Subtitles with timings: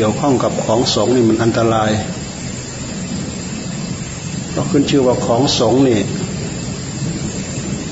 [0.00, 1.90] กี่ยวข้องกับของสงนี่มันอันตราย
[4.52, 6.00] เราขึ้นชื่อว่าของสงนี่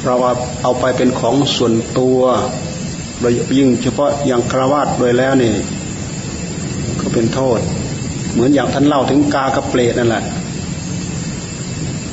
[0.05, 0.15] เรา
[0.63, 2.21] เอาไปเป็นของส่วนตัว
[3.21, 5.55] โดยยิ่งเฉพาะอย่างคราวาสโดยแล้วนี่
[7.01, 7.61] ก็เป็นโทษ
[8.33, 10.23] เหมือนอย่างท่านเล่าถึงกากระเปรตนั่นแหละ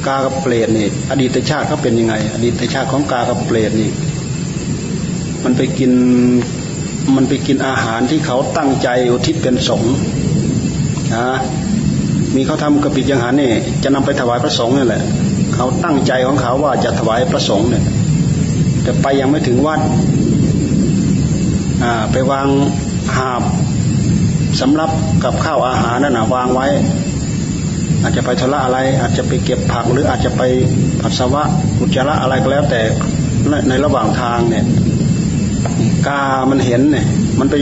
[0.07, 3.89] กากระเปรตนี่ อดีตชาติเขาเป็นยังไง อดีตชาติของกากระเปรตนี่
[5.43, 5.91] มันไปกิน
[7.15, 9.93] มันไปกินอาหารที่เขาตั้งใจอุทิศเป็นสงฆ์
[11.15, 11.27] นะ
[12.35, 13.51] มีเขาทำกระปิดยังหารนี่
[13.83, 15.01] จะนำไปถวายพระสงฆ์นี่แหละ
[15.55, 17.83] เขาตั้งใจของเขาว่าจะถวายพระสงฆ์เนี่ย
[18.83, 19.79] แต่ไปยังไม่ถึงวัด
[22.11, 22.47] ไปวาง
[23.15, 23.43] หาบ
[24.59, 24.91] สำรับ
[25.23, 26.67] กับข้าวอาหารนั่นนะวางไว้
[28.01, 30.41] อาจจะไปทละอะไร อาจจะไปเก็บผักหรืออาจจะไป
[31.01, 31.43] ปัสสาวะ
[31.79, 32.81] อุจจาระอะไรก็แล้วแต่
[33.69, 34.65] ในระหว่างทางเนี่ย
[36.07, 37.05] กา มันเห็นเนี่ย
[37.39, 37.55] มันไป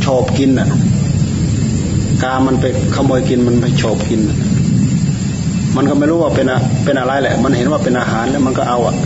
[0.00, 0.68] โฉบกินอะ
[2.22, 4.20] กา มันไปขโมยกิน มันไปโฉบกิน
[5.76, 8.96] มันก็ไม่รู้ว่าเป็นอะเป็นอะไรแหละ มันเห็นว่าเป็นอาหารแล้วมันก็เอาอะ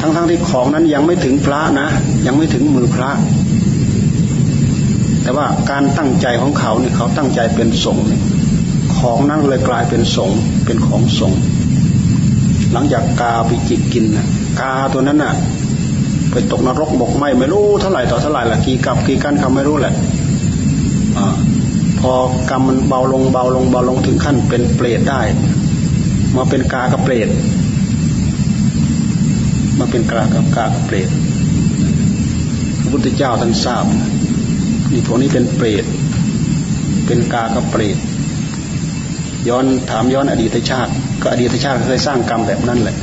[0.00, 1.88] ทั้งๆทที่ของนั้นยังไม่ถึงพระนะ
[2.26, 3.10] ยังไม่ถึงมือพระ
[5.22, 8.06] แต่ว่าการตั้งใจของเขาเนี่ยเขาตั้งใจเป็นสงฆ์
[8.96, 11.40] ของนั้นเลยกลายเป็นสงฆ์เป็นของสงฆ์
[12.72, 14.26] หลังจากกาไปจิกกินนะ
[14.60, 15.34] กาตัวนั้นน่ะ
[16.32, 19.94] ไปตกนรกบกไหมไม่รู้เท่าไหร่ต่อเท่าไหร่ละกี่กับกี่กันคำไม่รู้แหละ
[21.18, 21.20] อ
[22.00, 22.12] พอ
[22.50, 25.20] กรรมมันเบาลงเบาลงเบาลงถึงขั้นเป็นเปรตได้
[26.36, 27.28] มาเป็นกากับเปรต
[29.78, 31.08] มาเป็นกากับกากับเปรต
[32.80, 33.84] พระพุทธเจ้าท่านทราบ
[34.92, 35.84] นี่พวกนี้เป็นเปรต
[37.06, 37.96] เป็นกากับเปรต
[39.48, 42.96] ย้อนถามย้อนอดีตชาติ ก็อดีตชาติเคยสร้างกรรมแบบนั้นแหละ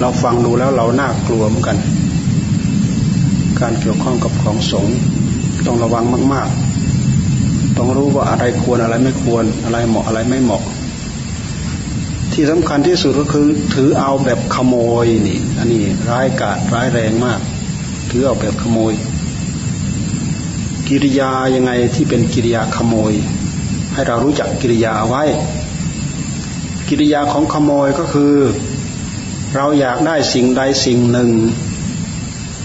[0.00, 1.76] เราฟังดูแล้วเราน่ากลัวเหมือนกัน
[3.60, 4.96] การเกี่ยวข้องกับของสงฆ์
[5.66, 6.48] ต้องระวังมาก
[7.14, 10.62] ๆ ต้องรู้ว่าอะไรควรอะไรไม่ควรอะไรเหมาะอะไรไม่เหมาะ
[12.32, 14.74] ที่สำคัญที่สุดก็คือถือเอาแบบขโม
[15.04, 17.40] ยนี่อันนี้ร้ายกาจร้ายแรงมาก
[18.10, 18.92] ถือเอาแบบขโมย
[20.88, 23.12] กิริยายังไงที่เป็นกิริยาขโมย
[23.92, 25.24] ให้เรารู้จักกิริยาไว้
[26.88, 28.34] กิริยาของขโมยก็คือ
[29.54, 31.30] เราอยากได้สิ่งใดสิ่งหนึ่ง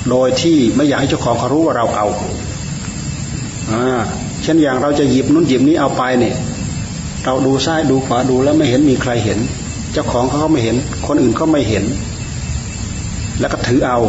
[0.09, 2.07] โดยที่ไม่อยากให้เจ้าของเขารู้ว่าเราเอา
[3.71, 4.01] อ่า
[4.43, 6.35] เช่นอย่างเราจะหยิบนู้นหยิบนี้เอาไปเนี่ย
[7.25, 9.39] เราดูซ้ายดูขวาดูแล้วไม่เห็นมีใครเห็น
[9.93, 10.75] เจ้าของเขาก็ไม่เห็น
[11.07, 11.83] คนอื่นก็ไม่เห็น
[13.39, 13.99] แล้วก็ถือเอา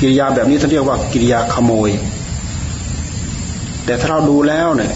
[0.00, 1.90] กิริยาแบบนี้ท่านเรียกว่ากิริยาขโมย
[3.84, 4.92] แต่ถ้าเราดูแล้วเนี่ย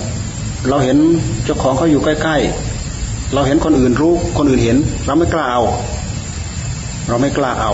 [0.69, 0.97] เราเห็น
[1.45, 2.37] เจ้าของเขาอยู่ใกล้
[2.85, 4.77] ๆ เราเห็นคนอื่นรู้ คนอื่นเห็น
[5.07, 5.63] เราไม่กล้าเอา
[7.09, 7.73] เราไม่กล้าเอา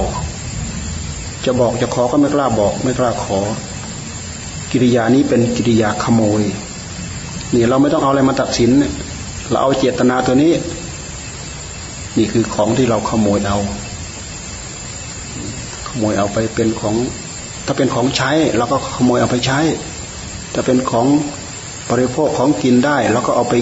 [1.47, 3.39] จะบอกจะขอก็ไม่กล้าบอก ไม่กล้าขอ
[4.73, 6.43] กิริยานี้เป็นกิริยาขโมย
[7.55, 8.71] นี่เราไม่ต้องเอาอะไรมาตัดสิน
[9.51, 10.53] เราเอาเจตนาตัวนี้
[12.19, 13.59] นี่คือของที่เราขโมยเอา
[15.89, 16.95] ขโมยเอาไปเป็นของ
[17.67, 19.61] ถ้าเป็นของใช้เราก็ขโมยเอาไปใช้
[20.55, 21.07] ถ้าเป็นของ
[21.91, 23.55] บริโภคของกินได้เราก็เอาไป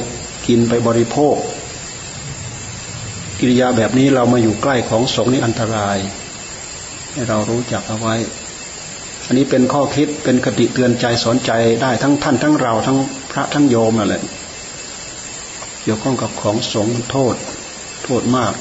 [0.47, 1.35] กินไปบริโภค
[3.39, 5.99] กิริยาแบบนี้เรามาอยู่ใกล้ของสงนี่อันตราย
[7.15, 8.15] ให้เรารู้จักเอาไว้
[9.27, 11.53] อันนี้เป็นข้อคิดเป็นคติเตือนใจสอนใจ
[11.83, 12.99] ได้ทั้งท่านทั้งเราทั้ง
[13.31, 14.15] พระทั้งโยมอะไร
[15.83, 17.35] เกี่ยวข้องกับของสงโทษ
[18.05, 18.53] โทษมาก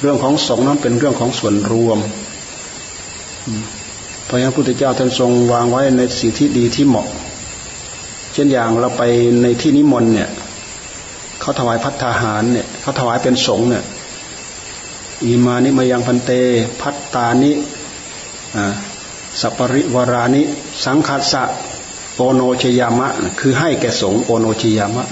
[0.00, 1.98] เรื่องของสงนั้นเป็นเรื่องของส่วนรวม
[4.24, 7.06] เพราะฉะนั้นพระพุทธเจ้าท่านทรงวางไว้ในสิ่งที่ดีที่เหมาะ
[8.32, 9.02] เช่นอย่างเราไป
[9.42, 10.30] ในที่นิมนต์เนี่ย
[11.40, 13.84] เขาถวายพัฒนาหารเนี่ยเขาถวายเป็นสงเนี่ย
[15.24, 16.30] อิมานิมายังพันเต
[16.80, 17.52] พัต ตานิ
[19.40, 20.42] สัปริวรานิ
[20.84, 21.42] สังคัสสะ
[22.16, 23.08] โอโนชยามะ
[23.40, 25.04] คือให้แก่สงโอโนชยามะ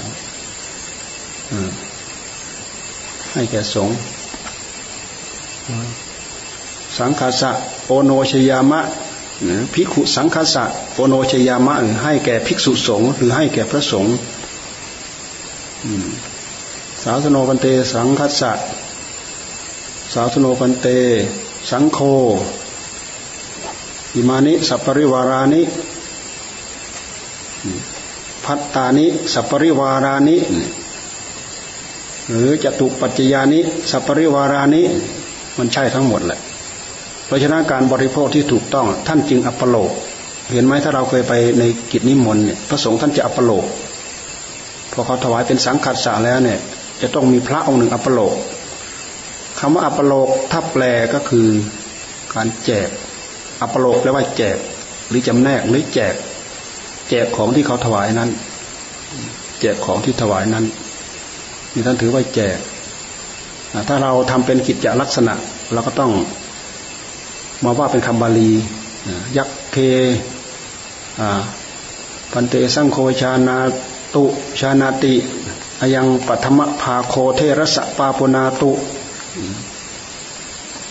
[3.33, 3.89] ให้แก่สง
[6.99, 7.51] สังคัสสะ
[7.87, 8.81] โอโนชยามะ
[9.73, 10.63] ภิกขุสังคัสสะ
[10.95, 14.15] โอโนชยามะให้แก่ภิกษุสงฆ์หรือให้แก่พระสงฆ์
[17.03, 18.51] สาวสโนปันเต สังคัสสะ
[20.13, 20.87] สาวสโนปันเต
[21.69, 21.99] สังโฆ
[24.15, 25.61] อิมานิสัปริวารานิ
[28.45, 30.37] พัตตานิสัปริวารานิ
[32.29, 33.59] หรือจตุปัจจยานิ
[33.91, 34.81] สัปริวารานิ
[35.57, 36.39] มันใช่ทั้งหมดแหละ
[37.25, 39.91] เพราะฉะนั้นการบริโภคที่ถูกต้อง ท่านจึงอัปโลก
[40.51, 43.65] เห็นไหมถ้าเราเคยไปในกิจนิมนต์เนี่ยพระสงฆ์ท่านจะอัปโลก
[44.91, 46.59] พอเขาถวายเป็นสังฆัสสาแล้วเนี่ย
[47.01, 48.33] จะต้องมีพระองค์หนึ่งอัปโลก
[49.61, 51.47] คำว่าอัปโลกถ้าแปลก็คือ
[52.35, 52.89] การแจก
[53.61, 54.57] อัปโลกแปลว่าแจก
[55.09, 56.15] หรือจำแนกหรือแจก
[57.09, 58.29] แจกของที่เขาถวายนั้น
[59.59, 60.65] แจกของที่ถวายนั้น
[61.73, 62.57] นี่ท่านถือว่าแจก
[63.87, 65.33] ถ้าเราทำเป็นกิจจลักษณะ
[65.73, 66.11] เราก็ต้อง
[67.63, 68.51] มาว่าเป็นคำบาลี
[69.37, 69.77] ยักเค
[72.31, 73.57] ปันเตสังโฆชานา
[74.15, 74.23] ตุ
[74.59, 75.15] ชานาติ
[75.81, 78.71] อยังปัทมภาโคเทรสปาปุนาตุ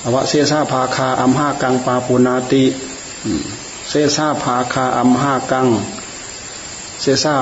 [0.04, 2.64] อวเสซาภาคาอัมหากังปาปุนาติ
[3.88, 5.66] เสซาภาคาอัมหากัง
[7.00, 7.34] เสซา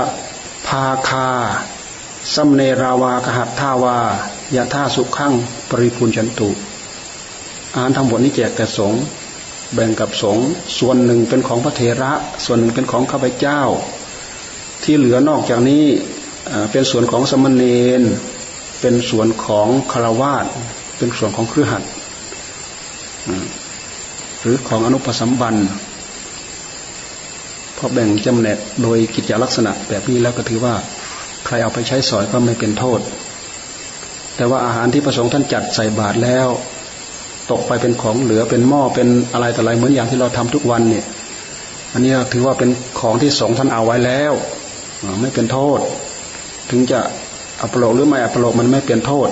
[0.67, 1.27] ภาคา
[2.35, 3.99] สัมเนราวากหัตทาวา
[4.57, 5.33] ยะท่าสุขัง
[5.69, 6.49] ปริพุนชันตุ
[7.75, 8.93] อาหารทั้งหมดนี้แจกแต่สง
[9.75, 10.39] แบ่งกับสง
[10.79, 12.13] ส่วนหนึ่งเป็นของพระเถระ
[12.45, 13.61] ส่วนหนึ่งเป็นของข้าพเจ้า
[14.83, 15.85] ที่เหลือนอกจากนี้
[16.71, 17.65] เป็นส่วนของสมณเณ
[18.01, 18.03] ร
[18.81, 20.47] เป็นส่วนของคารวาส
[20.99, 21.83] เป็นส่วนของเครือขัด
[24.41, 25.57] หรือของอนุปสัมบัน
[27.77, 30.75] พอแบ่งจำแนกโดยกิจลักษณะแบบนี้แล้วก็ถือว่า
[31.47, 33.01] ใครเอาไปใช้สอยก็ไม่เป็นโทษ
[34.37, 36.49] แต่ว่าอาหารที่ประสงค์ท่านจัดใส่บาตรแล้ว
[37.51, 41.05] ตกไปเป็นของเหลือเป็นหม้อเป็นอะไรแต่อะไรเหมือนอย่างที่เราทำทุกวันเนี่ย
[41.93, 44.33] อันนี้ถือว่าเป็นของที่สงท่านเอาไว้แล้ว
[45.21, 45.81] ไม่เป็นโทษ
[46.71, 47.01] ถึงจะ
[47.63, 49.29] อัปโลกหรือไม่อัปโลกมันไม่เป็นโทษ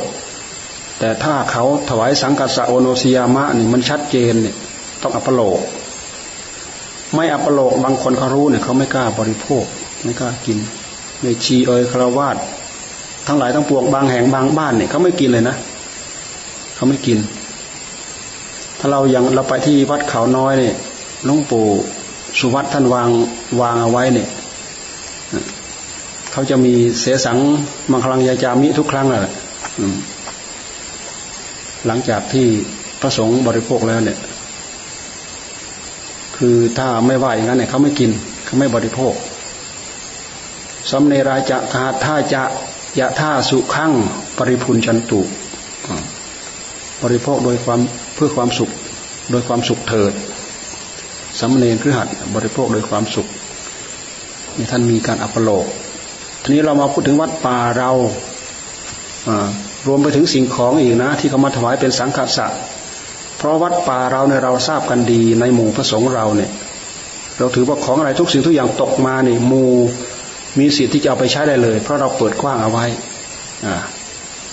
[0.98, 4.56] แต่ถ้าเขาถวายสังกัสโอโนซิยามะนี่มันชัดเจนเนี่ย
[5.02, 5.58] ต้องอัปโลก
[7.14, 9.64] ไม่อัปโลกบางคนเขารู้เนี่ยเขาไม่กล้าบริโภค
[10.04, 10.58] ไม่กล้ากิน
[11.22, 12.36] ในชีเอยคารวาส
[13.26, 15.56] ทั้งหลายทั้งปวงบางแห่งบางบ้านเนี่ยเขาไม่กินเลยนะ
[16.74, 17.18] เขาไม่กิน
[18.78, 20.74] ถ้าเราอย่างเราไปที่วัดเขาน้อยเนี่ย
[21.24, 21.66] หลวงปู่
[22.38, 23.08] สุวัตท่านวาง
[23.60, 24.28] วางเอาไว้เนี่ย
[26.32, 27.38] เขาจะมีเสสัง
[27.90, 29.32] มังคลังยาจามิทุกครั้งแหละ
[31.86, 32.46] หลังจากที่
[33.00, 34.18] พระสงฆ์บริโภคแล้วเนี่ย
[36.36, 38.10] คือถ้าไม่ว่าอย่างนั้นเนี่ยเขาไม่กิน
[38.44, 39.14] เขาไม่บริโภค
[40.90, 42.42] สมเนราจะคาท่าจะ
[42.98, 43.92] ยะท่าสุขัง
[44.38, 45.20] ปริพุนชันตุ
[47.02, 47.80] บริโภคโดยความ
[48.14, 48.70] เพื่อความสุข
[49.30, 50.12] โดยความสุขเถิด
[51.40, 53.26] สมเนรคือหัดบริโภคโดยความสุข
[54.70, 55.64] ท่านมีการอัปโลก
[56.42, 57.90] ทีนี้เรามาพูดถึงวัดป่าเรา
[59.86, 62.46] รวมไปถึงสิ่งของอีกนะ ที่เขามาถวายเป็นสังฆสะ
[63.38, 66.50] เพราะวัดป่าเราเนี่ยเราทราบกันดีในหมู่พระสงฆ์เราเนี่ย
[67.38, 69.70] เราถือว่าของอะไรทุกสิ่งทุกอย่างตกมาเนี่ยหมู่
[70.58, 72.86] มีสิทธิ์ที่จะเอาไปใช้ได้เลย เพราะเราเปิดกว้างเอาไว้
[73.66, 73.76] อ่า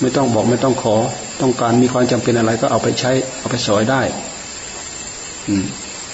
[0.02, 0.96] ไม่ต้องบอกไม่ต้องขอ
[1.42, 4.02] ต้องการมีความจำเป็นอะไรก็เอาไปใช้เอาไปสอยได้
[5.48, 5.64] อืม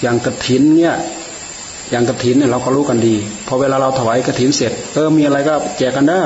[0.02, 0.96] อย่างกระถินเนี่ย
[1.92, 3.16] อย่างกระถินเนี่ยเราก็รู้กันดี
[3.48, 6.20] พอเวลาเราถวายกระถินเสร็จเออมีอะไรก็แจกกันได้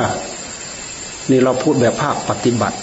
[1.31, 2.77] นี่เราพูดแบบภาคปฏิบัติ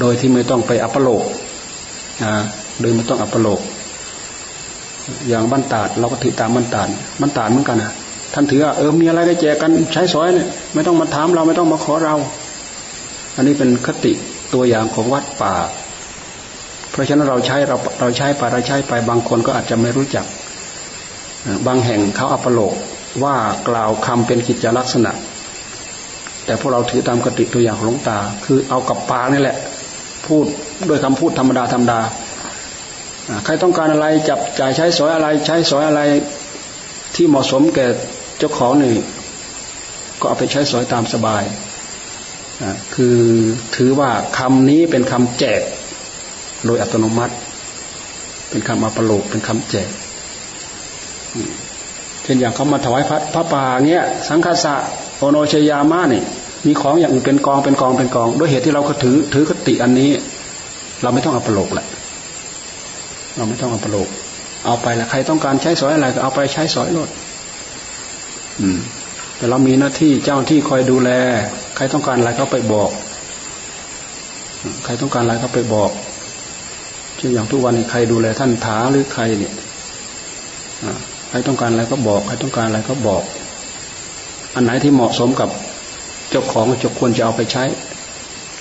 [0.00, 1.22] โดยที่ไม่ต้องไปอัปโลก
[2.80, 3.60] โดยไม่ต้องอัปโลก
[5.28, 6.88] อย่างบ้านตาดเราก็ถือตามบ้านตาด
[7.20, 7.92] บ้านตาดเหมือนกันนะ
[8.32, 12.14] ท่านถือว่าเออมีอะไรก็แจกกันใช้สอยเนี่ยไม่ต้องมาถามเราไม่ต้องมาขอเรา
[13.36, 14.12] อันนี้เป็นคติ
[14.54, 15.54] ตัวอย่างของวัดป่า
[16.90, 20.26] เพราะฉะนั้นเราใช้เราเราใช้ไปเราใช้ไปบางคนก็อาจจะไม่รู้จัก
[21.66, 22.72] บางแห่งเขาอัปโลก
[23.24, 23.36] ว่า
[23.68, 25.12] กล่าวคำเป็นกิจลักษณะ
[26.44, 29.56] แต่พวกเราถือตามคติตัวอย่างของหลวงตา คือเอากับปากนี่แหละ
[30.26, 30.44] พูด
[30.88, 32.00] ด้วยคำพูดธรรมดาธรรมดา
[33.44, 36.00] ใครต้องการอะไรจับจ่ายใช้สอยอะไรใช้สอยอะไร
[37.14, 37.86] ที่เหมาะสมแก่
[38.38, 38.94] เจ้าของนี่
[40.20, 41.42] ก็เอาไปใช้สอยตามสบาย
[42.94, 43.18] คือ
[43.76, 45.60] ถือว่าคำนี้เป็นคำแจก
[46.66, 47.34] โดยอัตโนมัติ
[48.50, 49.88] เป็นคำอัปโลกเป็นคำแจก
[52.22, 54.74] เช่นอย่างเขามาถวายพระพระป่าเงี้ย สังฆสะ
[55.24, 56.22] โอโนชยามะนี่
[56.66, 60.10] มีของอย่างอื่นเป็นกองเป็นกองเป็นกอง ด้วยเหตุที่เราก็ถือถือคติอันนี้
[61.02, 61.86] เราไม่ต้องอัปโลกแหละ
[63.36, 64.08] เราไม่ต้องอัปโลก
[64.64, 67.08] เอาไปละใครต้องการใช้สอยอะไรก็เอาไปใช้สอยรถ
[68.60, 68.78] อืม
[69.36, 71.10] แต่เรามีหน้าที่เจ้าที่คอยดูแล
[71.76, 72.90] ใครต้องการอะไรก็ไปบอก
[74.84, 75.90] ใครต้องการอะไรก็ไปบอก
[77.16, 79.54] เช่นอย่างทุกวันนี้ใครดูแลท่านถาหรือใครเนี่ย
[81.28, 83.22] ใครต้องการอะไรก็บอก ใครต้องการอะไรก็บอก
[84.54, 85.48] อันไหนที่เหมาะสมกับ
[86.30, 87.64] เจ้าของจะควรจะเอาไปใช้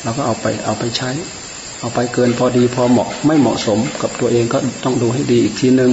[0.03, 1.09] เราก็เอาไปเอาไปใช้
[1.79, 5.91] เอาไปเกินพอดีพอเหมาะไม่เหมาะสมกับตัวเองก็ต้องดูให้ดีอีกทีหนึ่ง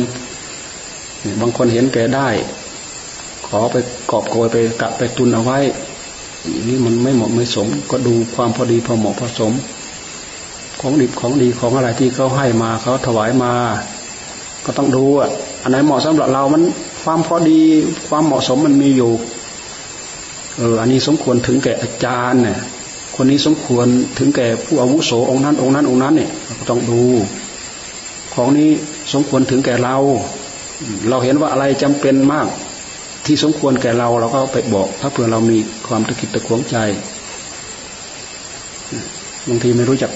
[1.40, 2.28] บางคนเห็นแก่ได้
[3.46, 3.76] ขอไป
[4.10, 5.58] กอบโกยไปกะไปตุนเอาไว้
[6.68, 9.52] นี่มันไม่เหมาะไม่สม ก็ดูความพอดีพอเหมาะพอสม
[10.80, 13.52] ของดีของดีของอะไรที่เขาให้มาเขาถวายมา
[14.64, 15.30] ก็ต้องดูอะ
[15.62, 16.62] อันไหนเหมาะสำหรับเรามัน
[17.02, 17.60] ความพอดี
[18.08, 19.12] ความเหมาะสมมันมีอยู่
[20.60, 22.58] เอออันนี้สมควรถึงแก่อาจารย์เนี่ย
[23.16, 23.86] คนนี้สมควร
[24.18, 26.30] ถึงแก่ผู้อาวุโสองค์นั้นองค์นั้นองค์นั้นเนี่ย
[26.68, 27.02] ต้องดู
[28.34, 28.70] ของนี้
[29.12, 29.96] สมควรถึงแก่เรา
[31.08, 32.46] เราเห็นว่าอะไรจำเป็นมาก
[33.26, 36.76] ที่สมควรแก่เราเราก็ไปบอก ถ้าเผื่อเรามีความตะกิดตะขวงใจ
[39.48, 40.10] บางทีไม่รู้จัก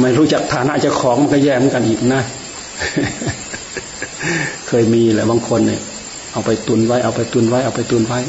[0.00, 2.22] ไม่รู้จักฐานะเจ้าของมันก็แย่เหมือนกันอีกนะ
[4.68, 5.80] เคยมีแหละบางคนเนี่ย
[6.32, 8.20] เอาไปตุนไว้ เอาไปตุนไว้ เอาไปตุนไว้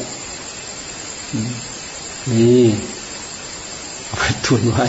[2.32, 2.66] นี่
[4.08, 4.86] เอาไปตุนไว้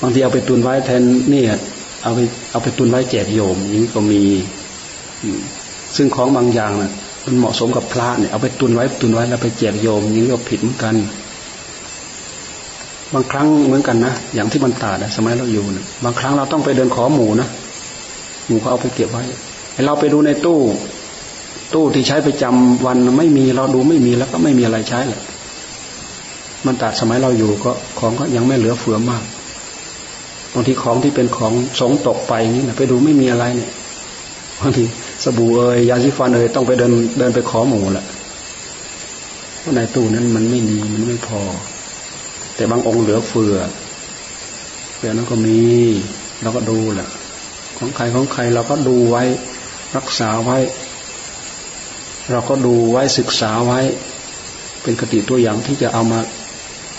[0.00, 1.52] บางทีเอาไปตุนไว้แทนเนี่ย
[2.02, 4.22] เอาไปเอาไปตุนไว้แจกโยมนี้ก็มี
[5.96, 6.92] ซึ่งของบางอย่างนะ่ะ
[7.24, 10.94] มันเหมาะสมกับพระเนี่ยเอาไปตุนไว้ตุนไว้แล้วไปแจกโยมนี้ก็ผิดเหมือนกัน
[13.14, 17.48] บางครั้งเหมือนกันนะอย่างที่มันตาดสมัยเราอยู่นะบางครั้งเราต้องไปเดินขอหมูนะ
[18.46, 19.22] หมูเขาเอาไปเก็บไว้
[19.74, 20.58] ให้เราไปดูในตู้
[21.74, 25.22] ตู้ที่ใช้ไปจำวันไม่มีเราดูไม่มีแล้วก็ไม่มีอะไรใช้แหละ
[26.66, 29.24] มันตัดสมัยเราอยู่ก็ของก็ยังไม่เหลือเฟือมาก
[30.54, 33.70] บางทีของที่เป็นของสงตกไปนี่นะไปดูไม่มีอะไรเนี่ย
[34.60, 34.84] บางที
[35.24, 38.06] สบู่เอ่ยยาสีฟันเอ่ยต้องไปเดินเดินไปขอหมูแหละ
[39.60, 41.40] เพราะในตู้นั้นมันไม่มีมันไม่พอ
[42.56, 43.56] แต่บางองค์เหลือเฟือ
[44.98, 45.58] เดี๋ยวนั้นก็มี
[46.42, 47.08] เราก็ดูแหละ
[47.78, 49.22] ของใครของใครเราก็ดูไว้
[49.96, 50.58] รักษาไว้
[52.30, 53.80] เราก็ดูไว้ศึกษาไว้
[54.82, 56.20] เป็นคติตัวอย่างที่จะเอามา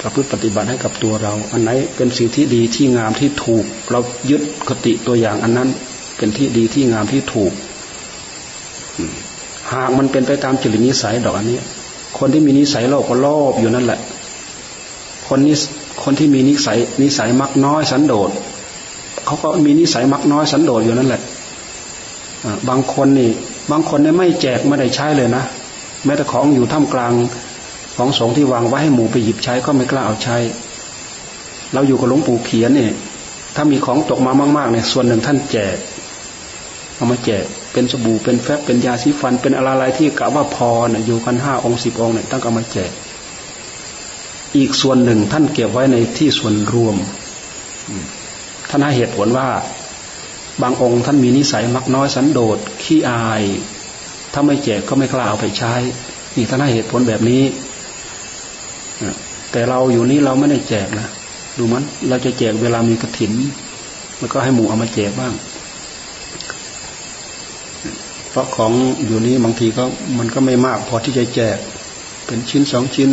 [0.01, 5.69] ประพฤติปฏิบัติให้กับตัวเรา อันไหนเป็นสิ่งที่ดีที่งามที่ถูก เรายึดคติตัวอย่างอันนั้น
[6.17, 7.51] เป็นที่ดีที่งามที่ถูก
[9.71, 11.59] หากมันเป็นไปตามจริตนิสัยดอกอันนี้
[12.17, 13.99] คนที่มีนิสัยโลภก็โลภอยู่นั่นแหละ
[15.27, 15.55] คนนี้
[16.03, 18.29] คนที่มีนิสัยนิสัยมักน้อยสันโดษ
[19.25, 21.21] เขาก็มีนิสัยมักน้อยสันโดษอยู่นั่นแหละ
[22.67, 23.29] บางคนนี่
[23.71, 25.43] บางคนเนี่ยไม่แจกไม่ได้ใช้เลยนะ
[26.05, 27.13] แม้แต่ของอยู่ท่ามกลาง
[27.97, 30.37] ของสงที่วางไว้ให้หมูไปหยิบใช้ก็ไม่กล้าเอาใช้
[31.73, 32.91] เราอยู่กับหลวงปู่เขียนเนี่ย
[33.55, 35.77] ถ้ามีของตกมามากๆเนี่ยส่วนหนึ่งท่านแจก
[36.95, 42.91] เอามาแจกเป็นสบู่เป็นแฟบเป็นยาสีฟัน เป็นอะไรที่กะว่าพอเนี่ยอยู่กันห้าองค์สิบองค์เนี่ยตั้งเอามาแจก
[44.57, 46.95] อีกส่วนหนึ่งท่านเก็บไว้ในที่ส่วนรวม
[48.69, 49.47] ท่านให้เหตุผลว่า
[50.61, 53.43] บางองค์ท่านมีนิสัยมักน้อยสันโดษขี้อาย
[54.33, 55.73] ถ้าไม่แจกก็ไม่กล้าเอาไปใช้
[56.35, 57.43] นี่ท่านให้เหตุผลแบบนี้
[59.51, 61.07] แต่เราอยู่นี่เราไม่ได้แจกนะ
[61.57, 63.33] ดูมัน เราจะแจกเวลามีกระถิน
[64.19, 65.33] แล้วก็ให้หมูเอามาแจกบ้าง
[68.29, 68.71] เพราะของ
[69.05, 69.83] อยู่นี้บางทีก็
[70.19, 71.57] มันก็ไม่มาก พอที่จะแจก
[72.25, 73.09] เป็นชิ้นสองชิ้น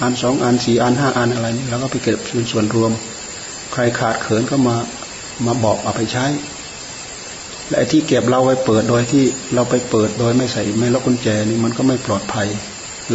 [0.00, 2.92] อันสองอันสี่อันห้าอันอะไรนี่แล้วก็ไปเก็บเป็นส่วนรวม
[3.72, 4.76] ใครขาดเขินก็มา
[5.46, 6.24] มาบอกเอาไปใช้
[7.70, 12.48] และที่เก็บเราไว้เปิดโดยที่เราไปเปิดโดยไม่ใส่ไม่ล็อกกุญแจนี่มันก็ไม่ปลอดภัย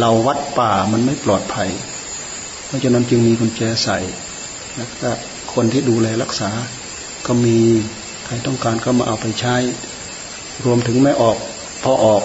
[0.00, 1.68] เราวัดป่ามันไม่ปลอดภัย
[2.66, 3.98] เพราะฉะนั้นจึงมีกุญแจใส่
[4.76, 5.10] แล้วก็
[5.54, 6.50] คนที่ดูแลรักษา
[7.26, 7.58] ก็มี
[8.24, 9.56] ใครต้องการก็มาเอาไปใช้
[10.64, 11.36] รวมถึงไม่ออก
[11.82, 12.22] พอออก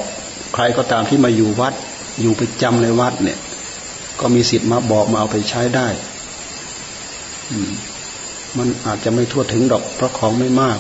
[0.54, 1.74] ใครก็ตามที่มาอยู่วัด
[2.22, 3.40] อยู่ไปจำในวัดเนี่ย
[4.20, 5.88] ก็มีสิทธิ์มาบอกมาเอาไปใช้ได้
[8.58, 10.80] มันอาจจะไม่ทั่วถึงดอกเพราะของไม่มาก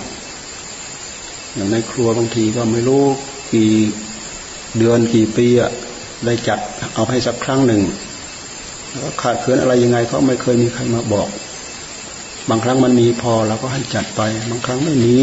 [1.57, 3.03] อย่างในครัวบางทีก็ไม่รู้
[3.53, 3.71] กี่
[4.77, 5.71] เดือนกี่ปีอะ
[6.25, 6.59] ได้จัด
[6.93, 7.81] เอาให้สักครั้งหนึ่ง
[8.93, 11.29] แล้วขาดเขินอะไรยังไงก็ไม่เคยมีใครมาบอก
[12.49, 15.15] บางครั้งมันมีพอเราก็ให้จัดไป บางครั้งไม่มี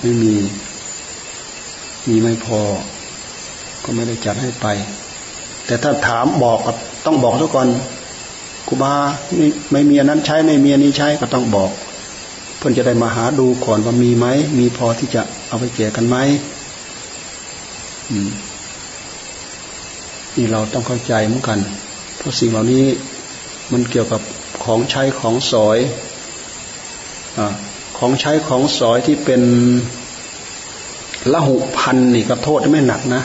[0.00, 0.34] ไม่มี
[2.08, 2.60] มีไม่พอ
[3.84, 4.66] ก็ไม่ได้จัดให้ไป
[5.66, 6.72] แต่ถ้าถามบอกก็
[7.06, 7.68] ต้องบอกทุกคน
[8.66, 8.94] ครูบา
[9.36, 11.70] ไม่ไม่มีอันนั้นใช้ไม่มีอันนี้ใช้ก็ต้องบอก
[12.60, 14.26] เพื่อนจะได้มาหาดูก่อนว่ามีไหม
[14.58, 16.16] มีพอที่จะเอาไปแจกกันไหม
[18.10, 18.30] อืม
[20.36, 21.58] นี่เราต้องเข้าใจเหมือนกัน
[22.16, 22.84] เพราะสิ่งเหล่านี้
[23.72, 24.20] มันเกี่ยวกับ
[24.64, 25.78] ของใช้ของสอย
[27.38, 27.40] อ
[27.98, 29.42] ของใช้ของสอยที่เป็น
[31.32, 33.22] ละหุพันนี่ก็โทษไม่หนักนะ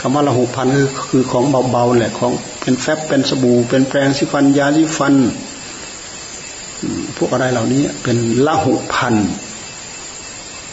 [0.00, 5.14] คำว่าละหุพันคือคือของเบาๆแหละของเป็นแฟบเป็นสบู่เป็นแปรงสีฟันยาสีฟัน
[7.16, 9.14] พวกอะไรเหล่านี้เป็นละหุพัน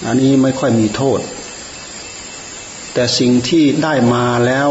[0.06, 1.20] อันนี้ไม่ค่อยมีโทษ
[2.94, 4.70] แต่สิ่งที่ได้มาแล้ว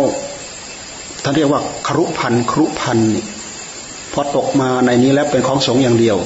[1.23, 3.27] ท่านเรียกว่าครุพันครุพันนี่
[4.13, 6.17] พอตกมาในนี้แล้วเป็นของสงอย่างเดียว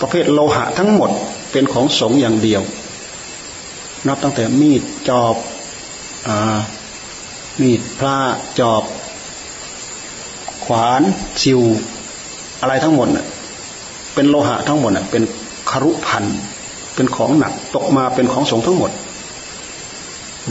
[0.00, 1.10] ประเภทโลหะทั้งหมด
[1.52, 2.62] เป็นของสงอย่างเดียว
[4.06, 5.34] นับตั้งแต่มีดจอบ
[6.28, 6.30] อ
[7.60, 8.16] มีดพระ
[8.60, 8.82] จอบ
[10.64, 11.02] ขวาน
[11.42, 11.60] ซิว
[12.60, 13.08] อะไรทั้งหมด
[14.14, 15.22] เป็นโลหะทั้งหมดเป็น
[15.70, 16.24] ครุพัน
[16.94, 18.90] เป็นของหนักตกมาเป็นของสงทั้งหมด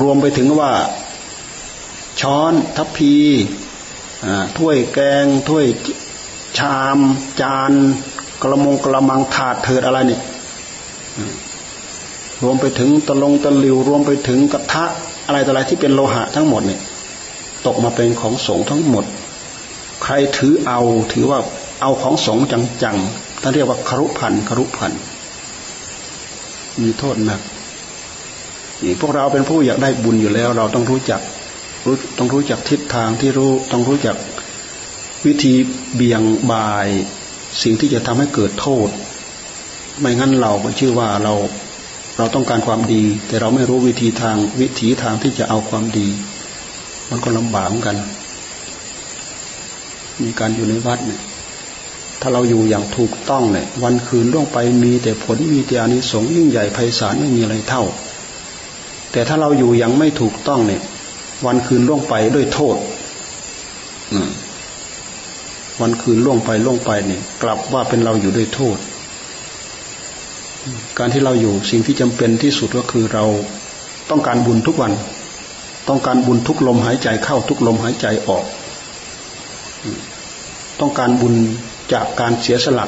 [0.02, 0.72] รวมไปถึงว่า
[2.22, 3.14] ช้อนทัพพี
[4.58, 5.66] ถ้วยแกงถ้วย
[6.58, 6.98] ชาม
[7.42, 7.72] จาน
[8.42, 10.20] กระมงกระมังถาดเถิดอะไรนี่
[12.44, 14.86] รวมไปถึงตะลงตะลิว รวมไปถึงกระทะ
[15.26, 16.82] อะไรต่ออะไรที่เป็นโลหะทั้งหมดเนี่ย
[17.66, 19.06] ตกมาเป็นของสงทั้งหมด
[20.04, 20.82] ใครถือเอา
[21.14, 21.40] ถือว่า
[21.82, 22.40] เอาของสง
[22.84, 22.98] จัง
[23.42, 24.92] ท่านเรียกว่าครุพันครุพัน
[26.82, 27.42] มีโทษหนัก
[28.84, 31.22] นี่พวกเราเป็นผู้อยากได้บุญอยู่แล้ว เราต้องรู้จัก
[31.86, 34.18] รู้ต้องรู้จักทิศทางที่รู้ต้องรู้จัก
[35.26, 35.54] วิธี
[35.96, 36.88] เบี่ยงบาย
[37.62, 38.90] สิ่งที่จะทำให้เกิดโทษ
[40.00, 41.34] ไม่งั้นเราก็ชื่อว่าเรา
[42.18, 46.08] เราต้องการความดี แต่เราไม่รู้วิธีทางวิถีทางที่จะเอาความดี
[47.10, 47.98] มันก็ลำบากเหมือนกัน
[50.24, 51.22] มีการอยู่ในวัดเนี่ย
[52.22, 57.84] ถ้าเราอยู่อย่างถูกต้องเนี่ยวันคืนล่วงไปมีแต่ผลมีแต่อานิสงส์ยิ่งใหญ่ไพศาลไม่มีอะไรเท่า
[59.12, 60.82] แต่ถ้าเราอยู่อย่างไม่ถูกต้องเนี่ย
[61.46, 62.78] วันคืนล่วงไปด้วยโทษ
[65.82, 68.78] วันคืนล่วงไปล่วงไปเนี่ย กลับว่าเป็นเราอยู่ด้วยโทษ
[70.98, 73.26] การที่เราอยู่สิ่งที่จำเป็นที่สุดก็คือเรา
[74.10, 74.94] ต้องการบุญทุกวัน
[75.88, 78.46] ต้องการบุญทุกลมหายใจเข้าทุกลมหายใจออก
[80.80, 81.36] ต้องการบุญ
[81.94, 82.86] จากการเสียสละ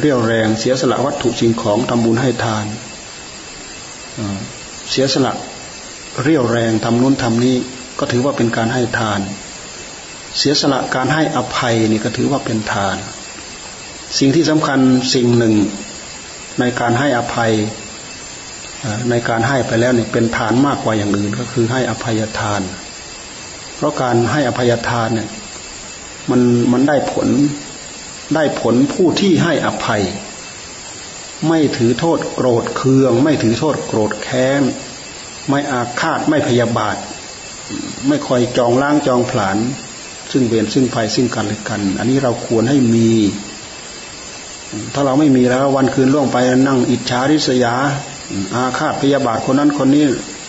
[0.00, 2.66] เรียวแรง เสียสละวัตถุสิ่งของทำบุญให้ทาน
[4.90, 5.32] เสียสละ
[6.22, 7.56] เรียวแรงทำนู้นทำนี้
[7.98, 9.20] ก็ถือว่าเป็นการให้ทาน
[10.38, 12.96] เสียสละการให้อภัยนี่ก็ถือว่าเป็นทาน
[14.18, 14.80] สิ่งที่สำคัญ
[15.14, 15.54] สิ่งหนึ่ง
[16.60, 17.52] ในการให้อภัย
[19.10, 22.60] ในการให้ไปแล้วเนี่ยเป็นทานมากกว่าอย่างอื่นก็คือให้อภัยทาน
[23.76, 25.28] เพราะการให้อภัยทานเนี่ย
[26.30, 26.40] มัน
[26.72, 27.28] มันได้ผล
[28.34, 30.02] ได้ผลผู้ที่ให้อภัย
[31.48, 34.62] ไม่ถือโทษโกรธเคือง ไม่ถือโทษโกรธแค้น
[35.48, 36.96] ไม่อาฆาตไม่พยาบาท
[38.08, 39.58] ไม่คอยจองล้างจองผลาญ
[40.32, 43.10] ซึ่งเวรซึ่งภัยซึ่งกันและกัน อันนี้เราควรให้มี
[44.94, 47.74] ถ้าเราไม่มีแล้ววันคืนล่วงไปนั่งอิจฉาริษยา
[48.54, 50.04] อาฆาตพยาบาทคนนั้นคนนี้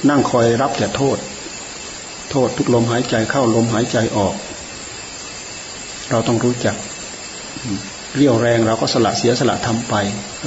[0.10, 1.18] นั่งคอยรับแต่โทษ
[2.32, 4.34] โทษทุกลมหายใจเข้าลมหายใจออก
[6.10, 6.76] เราต้องรู้จัก
[8.18, 9.94] เรี่ยวแรงเราก็สละเสียสละทำไป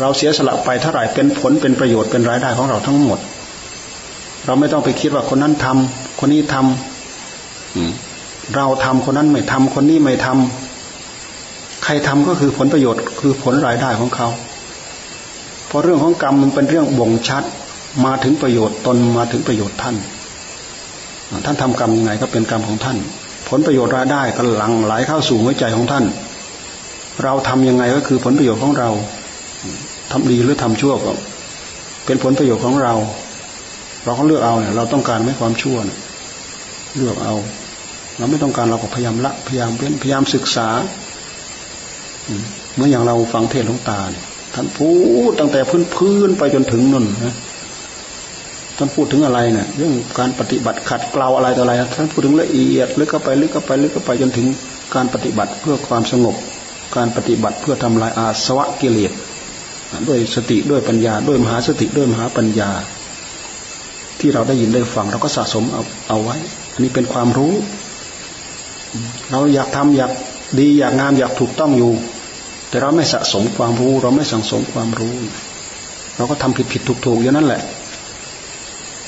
[0.00, 3.18] เราเสียสละไปเท่าไหร่เป็นผลเป็นประโยชน์เป็นรายได้ของเราทั้งหมด
[4.46, 14.28] เราไม่ต้องไปคิดว่าคนนั้นทำคนนี้ทำเราทำคนนั้นไม่ทำคนนี้ไม่ทำใครทำก็คือผลประโยชน์ คือผลรายได้ของเขา
[15.66, 17.44] เพราะเรื่องของกรรมมันเป็นเรื่องบ่งชัด
[18.04, 19.96] มาถึงประโยชน์ตนมาถึงประโยชน์ท่าน
[21.44, 22.96] ท่านทำกรรมยังไงก็เป็นกรรมของท่าน
[23.48, 26.04] ผลประโยชน์รายได้ก็หลั่งไหลเข้าสู่หัวใจของท่าน
[27.22, 28.90] เราทํำยังไงก็คือผลประโยชน์ของเรา
[30.12, 31.12] ทำดีหรือทำชั่วก็
[32.06, 32.94] เป็นผลประโยชน์ของเรา
[34.04, 35.98] เราก็เลือกเอาเนี่ยเราต้องการไม่ความชั่วเนี่ย
[36.96, 37.34] เลือกเอา
[38.18, 40.68] เราไม่ต้องการเราก็พยายามละพยายามเป็นพยายามศึกษา
[42.76, 44.24] เมื่ออย่างเราฟังเทศหลวงตาเนี่ย
[44.54, 44.90] ท่านพู
[45.28, 47.34] ดตั้งแต่พื้นพื้นไปจนถึงนั่นนะ
[48.76, 54.46] ท่านพูดถึงอะไรเนี่ยเรื่องการปฏิบัติขัดเกลาอะไรต่ออะไรท่านพูดถึงละเอียดลึกเข้าไปลึกเข้าไปลึกเข้าไปจนถึง
[54.94, 56.36] การปฏิบัติเพื่อความสงบ
[56.96, 59.12] การปฏิบัติเพื่อทำลายอาสวะกิเลส
[60.08, 62.70] ด้วยสติด้วยปัญญา ด้วยมหาสติด้วยมหาปัญญา
[64.20, 66.36] ที่เราได้ยินได้ฟังเราก็สะสมเอาเอาไว้
[66.72, 67.54] อันนี้เป็นความรู้
[69.30, 70.12] เราอยากทำอยาก
[70.58, 71.92] ดีอยากงามอยากถูกต้องอยู่
[72.68, 75.16] แต่เราไม่สะสมความรู้ เราไม่สั่งสมความรู้
[76.16, 77.62] เราก็ทำผิดผิดถูกถูกอย่างนั้นแหละ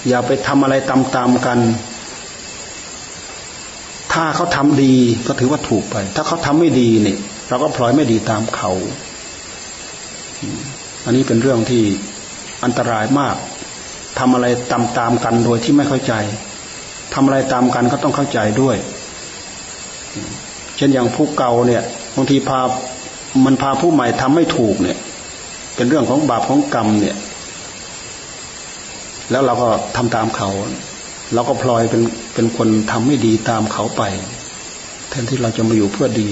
[0.09, 1.59] อย่าไปทำอะไรตามตามกัน
[4.13, 4.95] ถ้าเขาทำดี
[5.27, 7.19] ก็ถือว่าถูกไป ถ้าเขาทำไม่ดีเนี่ย
[7.49, 8.71] เราก็พลอยไม่ดีตามเขา
[11.05, 11.83] อันนี้เป็นเรื่องที่
[12.65, 13.37] อันตรายมาก
[14.19, 16.15] ทำอะไรตามตามกันโดยที่ไม่เข้าใจ
[17.15, 18.77] ทำอะไรตามกันก็ต้องเข้าใจด้วย
[20.77, 21.83] เช่นอย่างผู้เก่าเนี่ย
[22.17, 22.61] บางทีพา
[23.45, 24.99] มันพาผู้ใหม่ทำไม่ถูกเนี่ย
[25.77, 27.17] เป็นเรื่องของบาปของกรรมเนี่ย
[29.31, 30.49] แล้วเราก็ทำตามเขา
[31.35, 32.03] เราก็พลอยเป็น
[32.35, 34.03] เป็นคนทำไม่ดีตามเขาไป
[35.09, 36.29] แทนที่เราจะมาอยู่เพื่อดี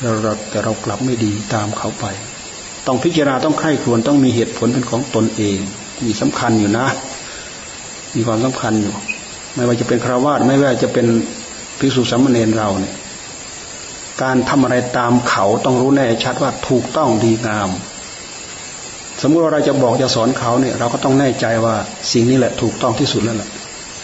[0.00, 2.04] เราแต่เรากลับไม่ดีตามเขาไป
[2.86, 5.58] ต้องพิจารณาต้องใคร่ควญต้องมีเหตุผลเป็นของตนเอง
[6.04, 6.86] มีสำคัญอยู่นะ
[8.14, 8.94] มีความสำคัญอยู่
[9.54, 11.06] ไม่ว่าจะเป็นคราวาสไม่ว่าจะเป็น
[11.78, 12.94] ภิกษุสามเณรเราเนี่ย
[14.22, 17.70] การทำอะไรตามเขาต้องรู้แน่ชัดว่าถูกต้องดีงาม
[19.22, 21.74] สมมุติว่าเราจะบอกจะสอนเขาเนี่ย เราก็ต้องแน่ใจว่า
[22.12, 23.50] สิ่งนี้แหละ ถูกต้องที่สุดแล้วแหละ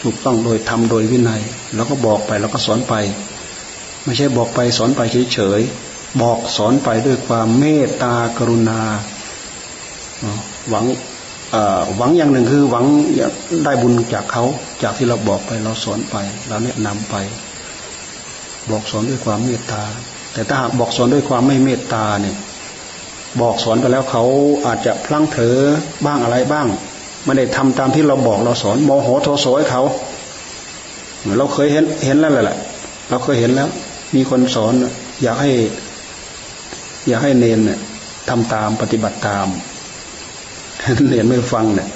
[0.02, 1.42] ถูกต้องโดยทำโดยวินัย
[1.74, 2.94] แล้วก็บอกไปแล้วก็สอนไป
[4.04, 5.00] ไม่ใช่บอกไปสอนไป
[5.34, 8.80] เฉยๆบอกสอนไปด้วยความเมตตากรุณา
[10.68, 10.84] หวัง
[11.96, 12.84] หวังอย่างหนึ่งคือหวัง
[13.64, 14.44] ได้บุญจากเขา
[14.82, 16.16] จากที่เราบอกไปเราสอนไป
[16.48, 17.14] เราแนะนำไป
[18.70, 19.82] บอกสอนด้วยความเมตตา
[20.32, 22.36] แต่ถ้าหากบอกสอนด้วยความไม่เมตตาเนี่ย
[23.40, 24.24] บอกสอนไปแล้วเขา
[24.66, 25.56] อาจจะพลั้งเถอ
[26.04, 26.66] บ้างอะไรบ้าง
[27.24, 29.82] ไม่ได้ทำตามที่เราบอกเราสอนโมโหโทโสให้เขา
[31.38, 32.58] เราเคยเห็นเห็นแล้วแหละ
[33.08, 33.68] เราเคยเห็นแล้ว
[34.14, 34.72] มีคนสอน
[35.22, 35.50] อยากให้
[37.08, 37.78] อยากให้เนนเนี่ย
[38.28, 39.46] ทำตามปฏิบัติตาม
[41.08, 41.88] เนนไม่ฟังเนี่ย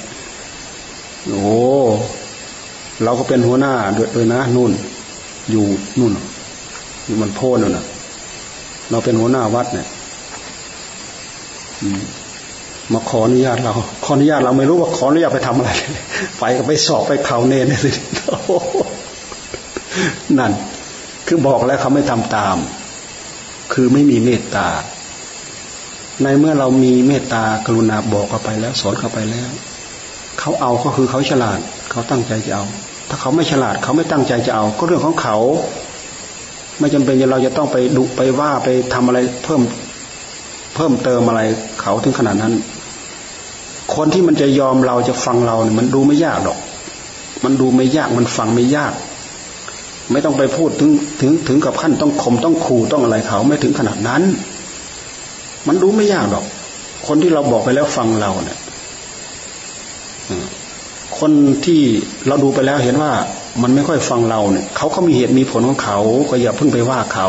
[1.29, 1.47] โอ้
[3.05, 3.75] เราก็เป็นหัวหน้า
[4.17, 4.73] ด้วยนะนู่น
[5.51, 5.67] อยู่
[5.99, 6.13] นู่น
[7.07, 7.85] อยู่มันโพนน่ะ
[8.91, 9.87] เราเป็นหัวหน้าวัดเนี่ย
[12.93, 13.73] มาขออนุญาตเรา
[14.05, 15.71] ขออนุญาตเราไม่รู้ว่าขออนุญาตไปทำอะไร
[16.39, 17.91] ไปก็ไปสอบไปเข่าเนนสิ
[20.39, 20.53] นั่น
[21.27, 22.57] คือบอกแล้วเขาไม่ทำตาม
[23.73, 24.69] คือไม่มีเมตตา
[26.23, 29.51] ในเมื่อเรามีเมตตากรุณาบอกเขาไปแล้ว สอนเขาไปแล้ว
[30.39, 31.59] เขาเอาก็คือเขาฉลาด
[31.91, 32.65] เขาตั้งใจจะเอา
[33.09, 35.37] ถ้าเขาไม่ฉลาด เขาไม่ตั้งใจจะเอา ก็เรื่องของเขา
[36.79, 39.63] ไม่จำเป็นเราจะต้องไปดุไปว่าไปทำอะไรเพิ่ม
[40.75, 41.41] เพิ่มเติมอะไร
[41.81, 42.55] เขาถึงขนาดนั้น
[43.95, 46.59] คนที่มันจะยอมเราจะฟังเราเนี่ยมันดูไม่ยากหรอก
[47.45, 48.93] มันดูไม่ยากมันฟังไม่ยาก
[50.13, 50.91] ไม่ต้องไปพูดถึง
[51.21, 54.23] ถึงถึงกับขั้นต้องข่มต้องขู่ต้องอะไรเขาไม่ถึงขนาดนั้น
[55.67, 56.45] มันดูไม่ยากหรอก
[57.07, 58.59] คนที่เราบอกไปแล้วฟังเราเนี่ย
[61.19, 61.33] คน
[61.65, 61.81] ที่
[62.27, 63.13] เราดูไปแล้วเห็นว่า
[63.63, 65.99] มันไม่ค่อยฟังเราเนี่ย เขาก็มีเหตุมีผลของเขา
[66.31, 67.29] ก็อย่าเพิ่งไปว่าเขา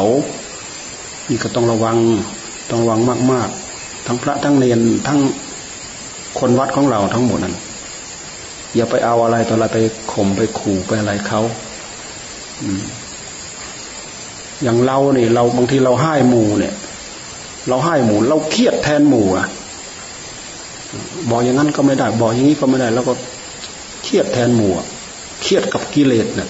[1.29, 1.97] นี่ก็ต้องระวัง
[2.69, 2.99] ต้องระวัง
[3.31, 5.19] มาก ๆ ทั้งพระทั้งเนนทั้ง
[6.39, 7.55] คนวัดของเราทั้งหมดนั้น
[8.75, 9.77] อย่าไปเอาอะไรต่ออะไรไป
[10.11, 11.41] ข่มไปขู่ไปอะไรเขา
[14.63, 16.73] อย่างเราเนี่ยเราบางทีเราให้หมูเนี่ย
[17.69, 19.47] เราให้หมูเราเครียดแทนหมูอะ
[21.29, 23.13] บอกอย่างนั้นก็ไม่ได้ บอกอย่างนี้ก็ไม่ได้ แล้วก็
[24.03, 24.71] เครียดแทนหมู่
[25.41, 26.49] เครียดกับกิเลสเนี่ย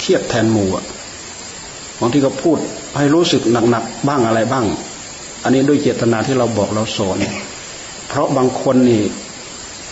[0.00, 0.68] เครียดแทนหมู่
[2.00, 2.58] บางทีก็พูด
[2.96, 4.64] ให้รู้สึกหนักๆบ้างอะไรบ้าง
[5.42, 7.16] อันนี้ด้วยเจตนาที่เราบอกเราสอน
[8.08, 9.02] เพราะบางคนนี่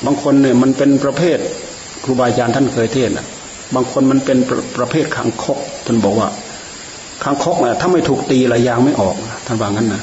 [0.05, 1.39] บางคนเนี่ยมันเป็นประเภท
[2.05, 3.27] ครูบาอาจารย์ท่านเคยเทศนะ
[3.75, 6.29] บางคนมันเป็นประประเภทขังคกท่านบอกว่า
[7.25, 9.15] ขังคกเนี่ยถ้าไม่ถูกตีระยางไม่ออก
[9.47, 10.03] ท่านว่างั้นนะ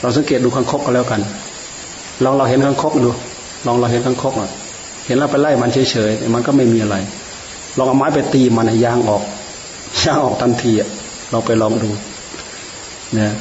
[0.00, 1.20] เราสังเกตดูขังคกก็แล้วกัน
[2.24, 3.10] ลองเราเห็นขังคกดู
[3.66, 4.50] ลองเราเห็นขังคกอะ
[5.06, 6.96] เห็นเราไปไล่มันเฉยๆมันก็ไม่มีอะไร
[7.78, 9.22] ลองเอาไม้ไปตีมันยางออก
[10.04, 10.88] ยางออกทันทีอะ
[11.30, 11.90] เราไปลองดู
[13.18, 13.32] นี่ย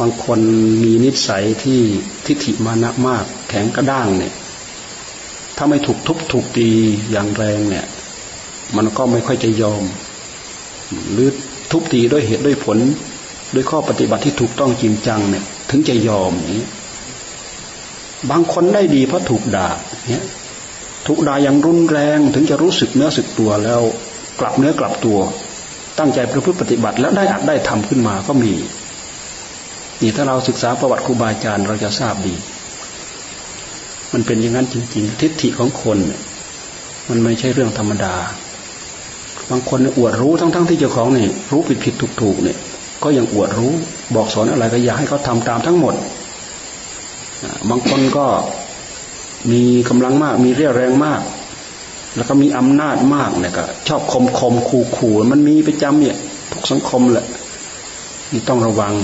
[0.00, 0.38] บางคน
[0.82, 1.80] มีนิสัยที่
[2.26, 4.32] ทิฏฐิมานะมาก แข็งกระด้างเนี่ย
[5.56, 6.68] ถ้าไม่ถูกทุบถูกตี
[7.10, 7.86] อย่างแรงเนี่ย
[8.76, 9.82] มันก็ไม่ค่อยจะยอม
[11.12, 11.28] หรือ
[11.70, 12.78] ทุบตีด้วยเหตุด้วยผล
[13.54, 16.64] ด้วยข้อปฏิบัติที่ถูกต้องจริงจังเนี่ย ถึงจะยอมนี้
[18.30, 19.68] บางคนได้ดีเพราะถูกด่า
[20.08, 20.24] เนี่ย
[21.06, 23.80] ถูกด่าอย่างรุนแรงถึงจะรู้สึกเนื้อสึกตัวแล้ว
[24.40, 25.18] กลับเนื้อกลับตัว
[25.98, 28.52] ตั้งใจประพฤติปฏิบัติ แล้วได้อัดได้ทำขึ้นมาก็มี
[30.02, 32.34] นี่ถ้าเราศึกษาประวัติครูบาอาจารย์เราจะทราบดี
[34.12, 35.98] มันเป็นอย่างนั้นจริง ๆ ทิฏฐิของคน
[37.08, 38.14] มันไม่ใช่เรื่องธรรมดา
[39.50, 42.58] บางคนอวดรู้ทั้งๆทที่เจ้าของนี่รู้ผิดผิดถูกถูกเนี่ย
[43.02, 43.72] ก็ยังอวดรู้
[44.14, 45.94] บอกสอนอะไรก็อยากให้เขาทาตามทั้งหมด
[47.70, 48.26] บางคนก็
[49.52, 51.20] มีกำลังมาก มีเรี่ยวแรงมาก
[52.16, 56.16] แล้วก็มีอำนาจมากเนี่ยก็ชอบคมคมขู่ขู่มันมีประจำเนี่ย
[56.52, 57.26] ทุกสังคมแหละ
[58.32, 58.94] นี่ต้องระวัง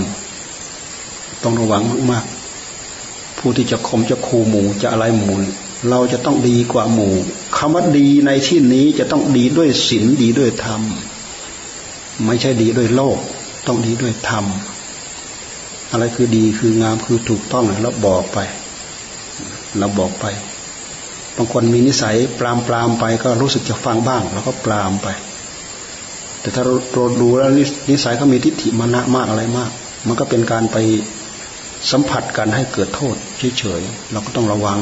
[1.43, 2.38] ต้องระวังมากๆ
[3.39, 5.35] ผู้ที่จะข่มจะคูหมู่จะอะไรหมู่
[5.91, 7.15] เราจะต้องดีกว่าหมู่
[7.57, 10.83] คำว่าดีในที่นี้จะต้องดีด้วยศีลดีด้วยธรรม
[12.27, 13.19] ไม่ใช่ดีด้วยโลก
[13.67, 14.45] ต้องดีด้วยธรรม
[15.91, 18.39] อะไรคือดีคืองามคือถูกต้องเราบอกไป
[19.79, 20.25] เราบอกไป
[21.37, 25.09] บางคนมีนิสัยปรามปรามไปก็รู้สึกจะฟังบ้างเราก็ปรามไป
[26.41, 27.51] แต่ถ้าเราดูแล้ว
[27.91, 29.71] นิสัยเขามีทิฏฐิมานะมากอะไรมาก
[30.07, 30.77] มันก็เป็นการไป
[31.91, 33.17] สัมผัสกันให้เกิดโทษ
[33.59, 34.81] เฉยๆเราก็ต้องระวัง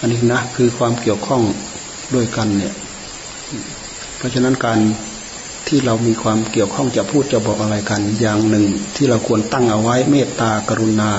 [0.00, 1.42] อันนี้นะคือความเกี่ยวข้อง
[2.14, 2.74] ด้วยกันเนี่ย
[4.16, 4.78] เพราะฉะนั้นการ
[5.68, 11.10] ที่เรามีความเกี่ยวข้องจะพูดจะบอกอะไรกัน อย่างหนึ่งที่เราควรตั้งเอาไว้เมตตากรุณา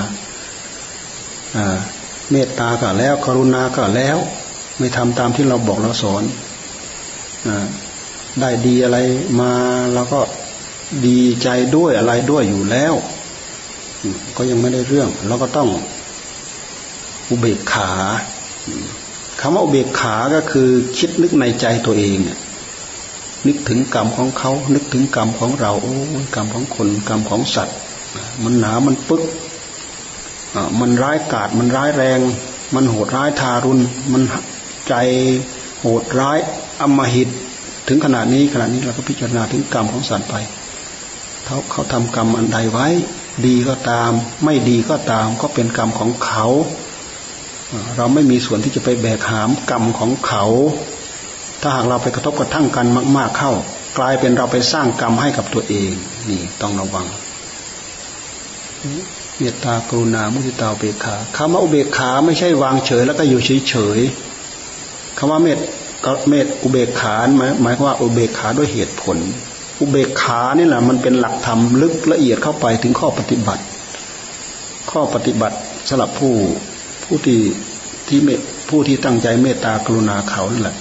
[2.32, 4.18] เมตตาก็แล้ว กรุณาก็แล้ว
[4.78, 6.24] ไม่ทำตามที่เราบอกเราสอน
[7.48, 7.50] อ
[8.42, 8.98] ได้ดีอะไร
[9.40, 9.54] มา
[9.94, 10.22] เราก็
[11.08, 12.94] ดีใจด้วยอะไรด้วยอยู่แล้ว
[14.38, 15.70] ก็ยังไม่ได้เรื่อง เราก็ต้อง
[17.30, 17.90] อุเบกขา
[19.40, 22.18] คำว่าอุเบกขาก็คือคิดนึกในใจตัวเอง
[23.48, 25.94] นึกถึงกรรมของเขา นึกถึงกรรมของเรา โอ้
[26.36, 27.78] กรรมของคนกรรมของสัตว์
[28.44, 29.24] มันหนามันปึ๊ก
[30.80, 32.20] มันร้ายกาจมันร้ายแรง
[32.76, 34.22] มันโหดร้ายทารุณ มัน
[34.90, 34.96] ใจ
[35.82, 36.38] โหดร้าย
[36.82, 37.30] อมหิต
[37.88, 40.36] ถึงขนาดนี้ขนาดนี้เราก็พิจารณาถึงกรรมของสัตว์ไป
[41.46, 42.88] เขาเขาทำกรรมอันใดไว้
[43.46, 44.12] ดีก็ตาม
[44.46, 46.46] ไม่ดีก็ตาม ก็เป็นกรรมของเขา
[47.98, 50.46] เราไม่มีส่วนที่จะไปแบกหามกรรมของเขา
[51.62, 53.52] ถ้าหากเราไปกระทบกระทั่งกันมาก ๆเข้า
[53.98, 55.92] กลายเป็นเราไปสร้างกรรมให้กับตัวเอง
[56.30, 57.08] นี่ต้องระวัง
[59.38, 65.58] เมตตากรุณามุทิตาเบกขาคำว่าอุเบกขาไม่ใช่วางเฉยแล้วก็อยู่เฉยๆคำว่าเมต
[66.30, 69.18] เมตอุเบกขาหมายหมายว่าอุเบกขาด้วยเหตุผล
[69.82, 73.64] อุเบกขานี่แหละมันเป็นหลักธรรมลึกละเอียดเข้าไปถึงข้อปฏิบัติ
[74.92, 75.58] ข้อปฏิบัติ
[75.90, 76.34] สำหรับผู้
[77.04, 77.40] ผู้ที่
[78.08, 78.40] ที่เมต
[78.70, 80.76] ผู้ที่ตั้งใจเมตตากรุณาเขานั่นแหละ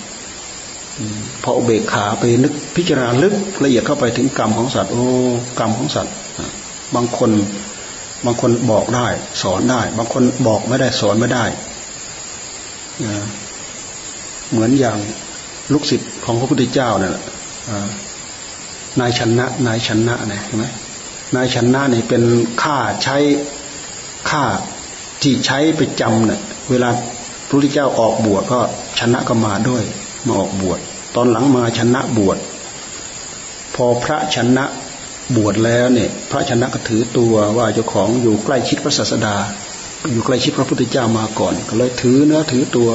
[1.42, 3.34] พออุเบกขาไปนึกพิจารณาลึก
[3.64, 5.04] ละเอียดเข้าไปถึงกรรมของสัตว์โอ้
[5.58, 6.14] กรรมของสัตว์
[6.94, 7.30] บางคน
[8.24, 9.06] บางคนบอกได้
[9.42, 11.44] สอนได้ บางคนบอกไม่ได้สอนไม่ได้
[14.50, 14.98] เหมือนอย่าง
[15.72, 17.12] ลูกศิษย์ของพระพุทธเจ้าเนี่ย
[18.98, 20.64] นายชนะ นายชนะเนี่ยเห็นไหม
[21.34, 22.22] นายชนะเนี่ยเป็น
[22.62, 23.16] ค่าใช้
[24.30, 24.44] ค่า
[25.22, 26.88] ที่ใช้ไปจำเนี่ยเวลา
[27.48, 28.60] พระพุทธเจ้าออกบวชก็
[29.00, 29.82] ชนะก็มาด้วย
[30.26, 30.78] มาออกบวช
[31.14, 32.38] ตอนหลังมาชนะบวช
[33.74, 34.64] พอพระชนะ
[35.36, 39.36] บวชแล้วเนี่ยพระชนะก็ถือตัวว่าเจ้าของอยู่ใกล้ชิดพระศาสดา
[40.12, 42.90] อยู่ใกล้ชิดพระพุทธเจ้ามาก่อน ก็เลยถือเนื้อถือตัว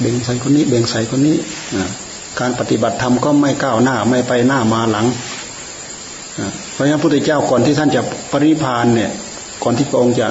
[0.00, 1.36] เบ่งใส่คนนี้เบ่งใส่คนนี้
[2.40, 5.06] การปฏิบัติธรรมก็ไม่ก้าวหน้าไม่ไปหน้ามาหลัง
[6.72, 9.10] เพราะฉะนั้นพระพุทธเจ้าก่อนที่ท่านจะปรินิพานเนี่ย
[9.62, 10.26] ก่อนที่พระองค์จะ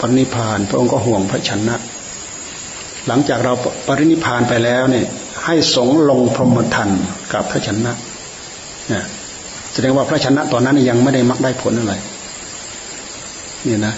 [0.00, 1.76] ปรินิพาน พระองค์ก็ห่วงพระชนะ
[3.06, 3.52] หลังจากเรา
[3.86, 5.06] ปรินิพานไปแล้วเนี่ย
[5.44, 6.90] ให้สงลงพรหมทัน
[7.32, 7.92] กับพระชนะ
[8.88, 9.04] เนี่ย
[9.72, 11.94] แสดงว่าพระชนะตอนนั้นยังไม่ได้มักได้ผลอะไร
[13.66, 13.94] นี่นะ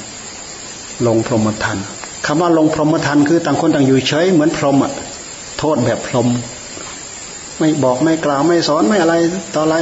[1.06, 1.78] ลงพรหมทัน
[2.26, 4.92] คำว่าลงพรหมทันคือต่างคนต่างอยู่เฉยเหมือนพรหมอะ
[5.58, 6.28] โทษแบบพรหม
[7.58, 9.14] ไม่บอกไม่กล่าวไม่สอนไม่อะไร
[9.54, 9.76] ต่ออะไร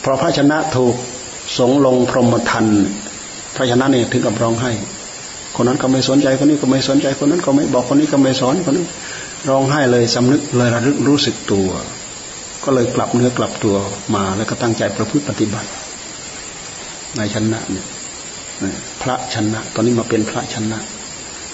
[0.00, 0.94] เพราะพระชนะถูก
[1.58, 2.66] สงลงพรหมทัน
[3.54, 4.72] พระชนะเนี่ยถึงกับร้องไห้
[5.56, 8.86] คนนั้นก็ไม่สนใจคนนี้ก็ไม่สนใจคนนั้นก็ไม่บอกคนนี้ก็ไม่สอนคนนี้
[9.48, 11.68] ร้องไห้เลยสำนึกเลยระลึกรู้สึกตัว
[12.64, 13.76] ก็เลยกลับเนื้อกลับตัว
[14.14, 15.68] มาแล้วก็ตั้งใจประพฤติปฏิบัติ
[17.16, 17.86] ในชนะเนี่ย
[19.02, 20.78] พระชนะ ตอนนี้มาเป็นพระชนะ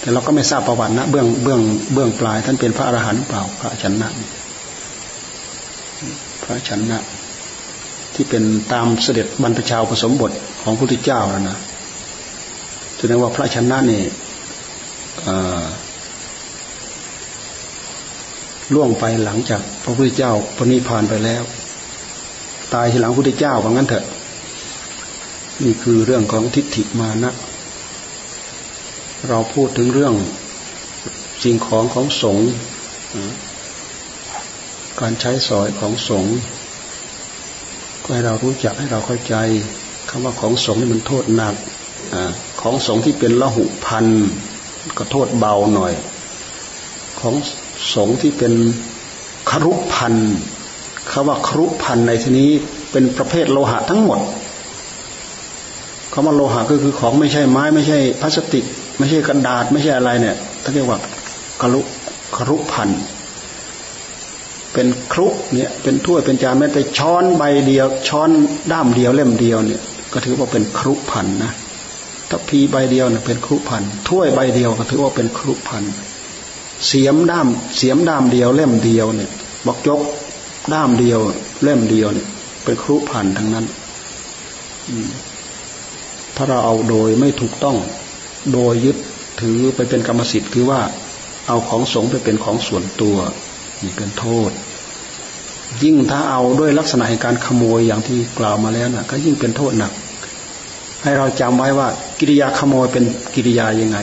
[0.00, 1.60] แต่เราก็ไม่ทราบประวัตินะเบื้องเบื้อง
[1.94, 4.08] เบื้องปลาย ท่านเป็นพระอรหันต์เปล่าพระชนะ
[6.42, 6.98] พระชนะ
[8.14, 10.32] ที่เป็นตามเสด็จบรรพชาผสมบท
[10.62, 11.58] ของพระพุทธเจ้าแล้วนะ
[12.98, 14.02] แสดงว่าพระชนะนี่
[18.74, 21.42] ล่วงไปหลังจากพระพุทธเจ้าปณิพานไปแล้ว
[22.74, 24.04] ตายทีหลังพระพุทธเจ้าว่างั้นเถอะ
[25.64, 27.32] นี่คือเรื่องของทิฏฐิมานะ
[29.26, 30.14] เราพูดถึงเรื่อง
[31.42, 32.48] สิ่งของของสงฆ์
[35.00, 36.34] การใช้สอยของสงฆ์
[38.02, 39.34] ก็ให้เรารู้จักให้เราเข้าใจ
[40.10, 41.54] คำว่าของสงฆ์นี่มันโทษหนัก
[42.12, 42.16] อ
[42.60, 44.06] ของสงฆ์ที่เป็นละหุพัน
[44.98, 45.92] ก็โทษเบาหน่อย
[47.20, 47.34] ของ
[47.94, 48.52] สงฆ์ที่เป็น
[49.50, 50.14] ครุพัน
[51.10, 52.50] คำว่าครุพันในที่นี้
[52.92, 54.18] เป็นประเภทโลหะทั้งหมด
[56.12, 58.64] คำว่าโลหะก็คือของไม่ใช่ไม้ไม่ใช่พลาสติก
[58.98, 60.98] ไม่ใช่กระดาษไม่ใช่อะไรเนี่ยเขาเรียกว่า
[61.60, 61.80] ครุ
[62.36, 62.90] ครุพัน
[64.72, 68.30] เป็นครุเนี่ยเป็นถ้วยเป็นจานแม้แต่ช้อนใบเดียว ช้อน
[68.72, 69.80] ด้ามเดียวเล่มเดียวเนี่ย
[70.12, 71.52] ก็ถือว่าเป็นครุพันนะ
[72.28, 75.84] ถ้าพีใบเดียวเนี่ยเป็นครุพันถ้วยใบเดียวก็ถือว่าเป็นครุพัน
[76.86, 79.30] เสียมด้ามเสียมด้ามเดียวเล่มเดียวเนี่ย
[79.66, 80.00] บอกยก
[80.72, 81.20] ด้ามเดียว
[81.62, 82.26] เล่มเดียวเนี่ย
[82.64, 83.66] เป็นครุพันทั้งนั้น
[86.36, 87.76] ถ้าเราเอาโดยไม่ถูกต้อง
[88.52, 88.96] โดยยึด
[89.40, 90.80] ถือไปเป็นกรรมสิทธิ์คือว่า
[91.48, 93.16] เอาของสงไปเป็นของส่วนตัว
[93.82, 94.50] นี่เป็นโทษ
[95.82, 99.92] ยิ่งถ้าเอาด้วยลักษณะแห่งการขโมยอย่างที่กล่าวมาแล้วนะก็ยิ่งเป็นโทษหนัก
[101.02, 103.98] ให้เราจำไว้ว่า กิริยาขโมยเป็นกิริยายังไง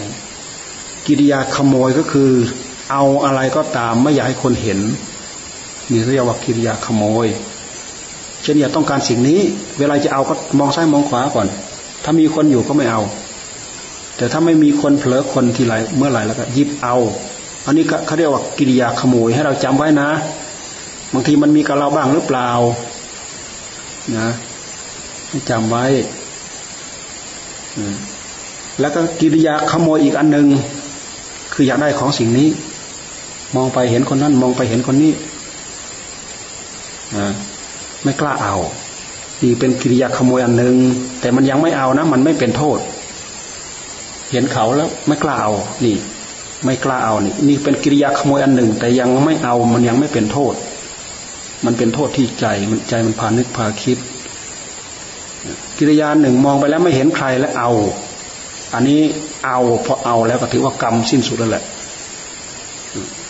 [1.08, 2.32] กิริยาขโมยก็คือ
[2.91, 4.80] เอาอะไรก็ตามไม่อยากให้คนเห็น
[5.91, 7.28] นี่เรียกว่ากิริยาขโมย
[8.41, 9.39] เช่นอยากต้องการสิ่งนี้
[9.80, 11.48] เวลาจะเอาก็มองซ้ายมองขวาก่อน
[12.04, 13.02] ถ้ามีคนอยู่ก็ไม่เอา
[14.17, 16.95] แต่ถ้าไม่มีคนเผลอคนทีไรเมื่อไหร่แล้วก็ยิบเอา
[17.65, 20.10] อันนี้เขาเรียกว่ากิริยาขโมยให้เราจำไว้นะ
[21.13, 22.49] บางทีมันมีกับเราบ้างหรือเปล่า
[24.17, 24.30] นะ
[25.30, 25.86] ให้จำไว้
[28.80, 30.47] แล้วก็กิริยาขโมยอีกอันหนึ่ง
[31.54, 32.47] คืออยากได้ของสิ่งนี้
[33.56, 35.12] มองไปเห็นคนนั้น มองไปเห็นคนนี้
[38.04, 38.56] ไม่กล้าเอา
[39.41, 40.75] นี่เป็นกิริยาขโมยอันหนึ่ง
[41.21, 42.80] แต่มันยังไม่เอานะ มันไม่เป็นโทษ
[44.36, 45.54] เห็นเขาแล้วไม่กล้าเอา
[45.86, 45.95] นี่
[46.65, 50.54] ไม่กล้าเอานี่นี่เป็นกิริยาขโมยอันหนึ่ง แต่ยังไม่เอามันยังไม่เป็นโทษ
[51.65, 53.98] มันเป็นโทษที่ใจมันใจมันพานึกพาคิด
[55.78, 57.71] กิริยาหนึ่งมองไปแล้วไม่เห็นใครแล้วเอา
[58.74, 59.02] อันนี้
[59.45, 61.63] เอาพอเอาแล้วก็ถือว่ากรรมสิ้นสุดแล้วแหละ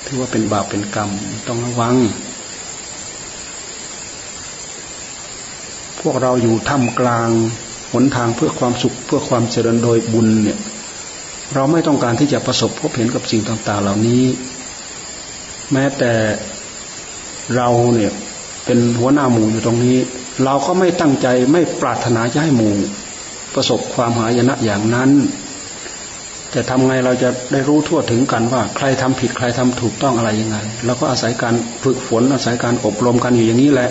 [0.06, 1.10] ถือว่าเป็นบาปเป็นกรรม
[1.48, 1.96] ต้องระวัง
[6.00, 7.30] พวกเราอยู่ท่ามกลาง
[7.94, 10.58] หนทางเพื่อความสุขเพื่อความเจริญโดยบุญเนี่ย
[11.54, 14.24] เราไม่ต้องการที่จะประสบพบเห็นกับสิ่งต่าง ๆ เหล่านี้
[15.74, 16.14] แม้แต่
[17.56, 18.12] เราเนี่ย
[18.66, 19.98] เป็นหัวหน้าหมู่อยู่ตรงนี้
[20.44, 22.76] เราก็ไม่ตั้งใจไม่ปรารถนาจะให้หมู่
[23.56, 25.12] ประสบความหายนะอย่างนั้น
[26.52, 33.90] แต่ทำไงเราจะได้รู้ทั่วถึงกันว่า ใครทำผิดใครทำถูกต้องอะไรยังไงเราก็อาศัยการฝึกฝนอาศัยการอบรมกันอยู่อย่างนี้แหละ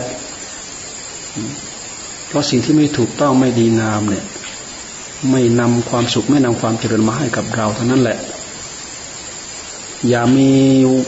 [2.29, 4.25] เพราะสิ่งที่ไม่ถูกต้องไม่ดีงามเนี่ย
[5.31, 8.19] ไม่นำความสุขไม่นำความเจริญมาให้กับเราเท่านั้นแหละ
[10.09, 10.51] อย่ามี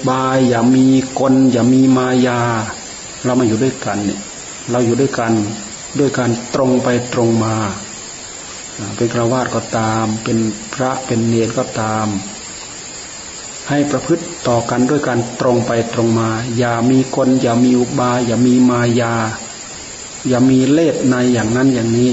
[0.09, 0.85] บาย อย่ามี
[1.19, 2.41] กล อย่ามีมายา
[3.25, 4.21] เรามาอยู่ด้วยกันเนี่ย
[4.71, 5.33] เราอยู่ด้วยกัน
[5.99, 7.57] ด้วยการตรงไปตรงมา
[8.97, 10.39] เป็นคราวาสก็ตาม เป็น
[10.75, 12.07] พระเป็นเนรก็ตาม
[13.69, 19.15] ให้ประพฤติต่อกันด้วยการตรงไปตรงมา อย่ามีกล อย่ามีอุบาย อย่ามีมายา
[20.29, 22.13] อย่ามีเล่ห์ในอย่างนั้นอย่างนี้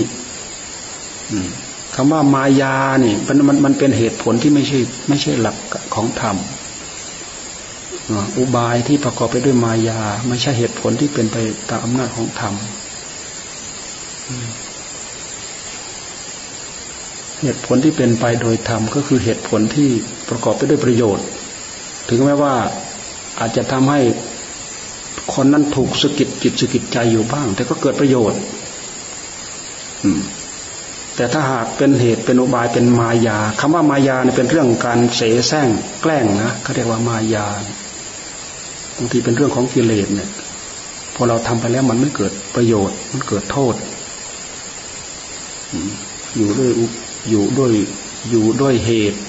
[1.95, 5.57] คำว่ามายาเนี่ยมันมันมันเป็นเหตุผลที่ไม่ใช่ ไม่ใช่หลัก
[5.95, 6.37] ของธรรม
[8.37, 11.37] อุบายที่ประกอบไปด้วยมายา ไม่ใช่เหตุผลที่เป็นไป
[11.69, 12.53] ตามอำนาจของธรรม
[17.41, 19.89] เหตุผลที่เป็นไปโดยธรรมก็คือเหตุผลที่
[20.29, 21.25] ประกอบไปด้วยประโยชน์
[22.09, 22.55] ถึงแม้ว่า
[23.39, 23.99] อาจจะทำให้
[25.33, 28.39] คนนั้นถูกสกิดจิตสกิดใจอยู่บ้าง แต่ก็เกิดประโยชน์
[30.03, 30.21] อืม
[31.15, 35.67] แต่ถ้าหากเป็นเหตุเป็นอุบายเป็นมายาคำว่ามายาเนี่ยเป็นเรื่องการเสแสร้ง
[36.01, 37.45] แกล้งนะเขาเรียกว่ามายา
[38.97, 40.29] บางทีเป็นเรื่องของกิเลสเนี่ย
[41.15, 43.75] พอเราทำไปแล้วมันไม่เกิดประโยชน์ มันเกิดโทษ
[46.37, 46.71] อยู่ด้วย
[47.29, 47.71] อยู่ด้วย
[48.29, 49.19] อยู่ด้วยเหตุ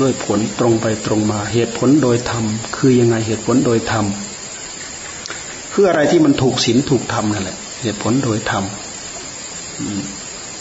[0.00, 2.44] ด้วยผลตรงไปตรงมา เหตุผลโดยธรรม
[2.76, 4.06] คือยังไงเหตุผลโดยธรรม
[5.72, 8.64] คืออะไรที่มันถูกศีลถูกธรรมนั่นแหละ เหตุผลโดยธรรม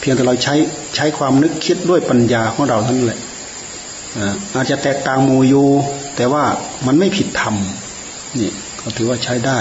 [0.10, 0.56] พียงแต่เราใช้
[0.96, 3.20] ใช้ความนึกคิดด้วยปัญญาของเราเท่านั้นแหละ
[4.54, 5.63] อาจจะแตกต่างมูยู
[6.15, 6.43] แต่ว่า
[6.86, 7.56] มันไม่ผิดธรรม
[8.39, 9.60] นี่ก็ถือว่าใช้ได้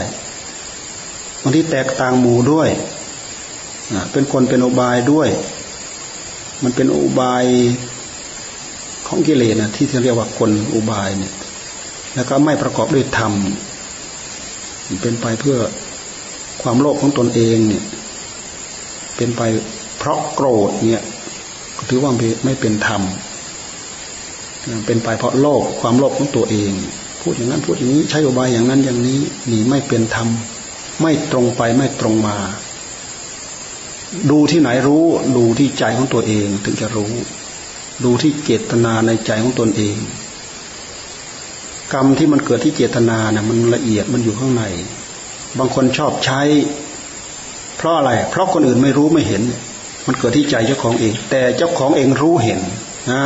[1.43, 2.69] บางทีแตกต่างหมูด้วย
[4.13, 5.29] เป็นคนเป็นอุบายด้วย
[6.63, 7.45] มันเป็นอุบาย
[9.07, 11.33] ของกิเลสนะที่เรียกว่ากลอุบายเนี่ย
[12.15, 13.33] แล้วก็ไม่ประกอบด้วยธรรม
[15.03, 15.57] เป็นไปเพื่อ
[16.63, 17.85] ความโลภของตนเองเนี่ย
[19.17, 19.43] เป็นไป
[20.07, 21.05] ราะโกรธเนี่ย
[21.89, 22.13] ถือว่า
[22.45, 23.03] ไม่เป็นธรรม
[24.87, 26.73] เป็นไปเพราะโลภความโลภของตัวเอง
[27.21, 30.29] พูดอย่างนั้นพูดอย่างนี้ใช้อุบายอย่างนั้นอย่างนี้นี่ไม่เป็นธรรม
[31.03, 32.37] ไม่ตรงไปไม่ตรงมา
[34.31, 35.05] ดูที่ไหนรู้
[35.37, 37.13] ดูที่ใจของตัวเองถึงจะรู้
[38.05, 39.97] ดูที่เจตนาในใจของตนเอง
[41.93, 44.65] กรรมที่มันเกิดที่เจตนาเนี่ยมันละเอียดมันอยู่ข้างใน
[45.59, 46.41] บางคนชอบใช้
[47.77, 49.43] เพราะอะไร เพราะคนอื่นไม่รู้ไม่เห็น
[50.07, 52.61] มันเกิดที่ใจเจ้าของเอง แต่เจ้าของเองรู้เห็น
[53.11, 53.25] อ่า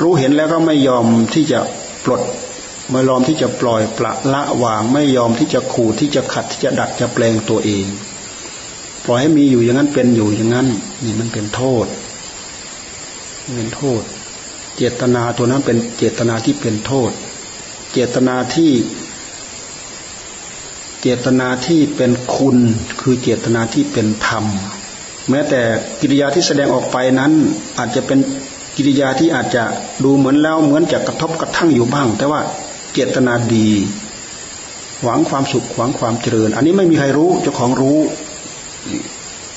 [0.00, 1.58] รู้เห็นแล้วก็ไม่ยอมที่จะ
[2.04, 2.22] ปลด
[2.90, 7.86] ไม่ยอมที่จะปล่อยปละละวาง ไม่ยอมที่จะขู่ที่จะขัดที่จะดัดจะแปลงตัวเอง
[9.04, 10.68] ปล่อยให้มีอยู่อย่างนั้นเป็นอยู่อย่างนั้น
[11.04, 11.86] นี่มันเป็นโทษ
[13.56, 14.02] เป็นโทษ
[14.76, 17.10] เจตนาตัวนั้นเป็นเจตนาที่เป็นโทษ
[17.92, 18.72] เจตนาที่
[21.00, 22.56] เจตนาที่เป็นคุณ
[23.00, 24.46] คือเจตนาที่เป็นธรรม
[25.30, 25.60] แม้แต่
[26.00, 27.32] กิริยาที่แสดงออกไปนั้น
[27.78, 28.18] อาจจะเป็น
[28.76, 29.64] กิริยาที่อาจจะ
[30.04, 32.40] ดูเหมือนแล้วเหมือนจะกระทบกระทั่งอยู่บ้าง แต่ว่า
[32.92, 33.68] เจตนาดี
[35.02, 37.98] หวังความสุขหวังความเจริญ อันนี้ไม่มีใครรู้เจ้าของรู้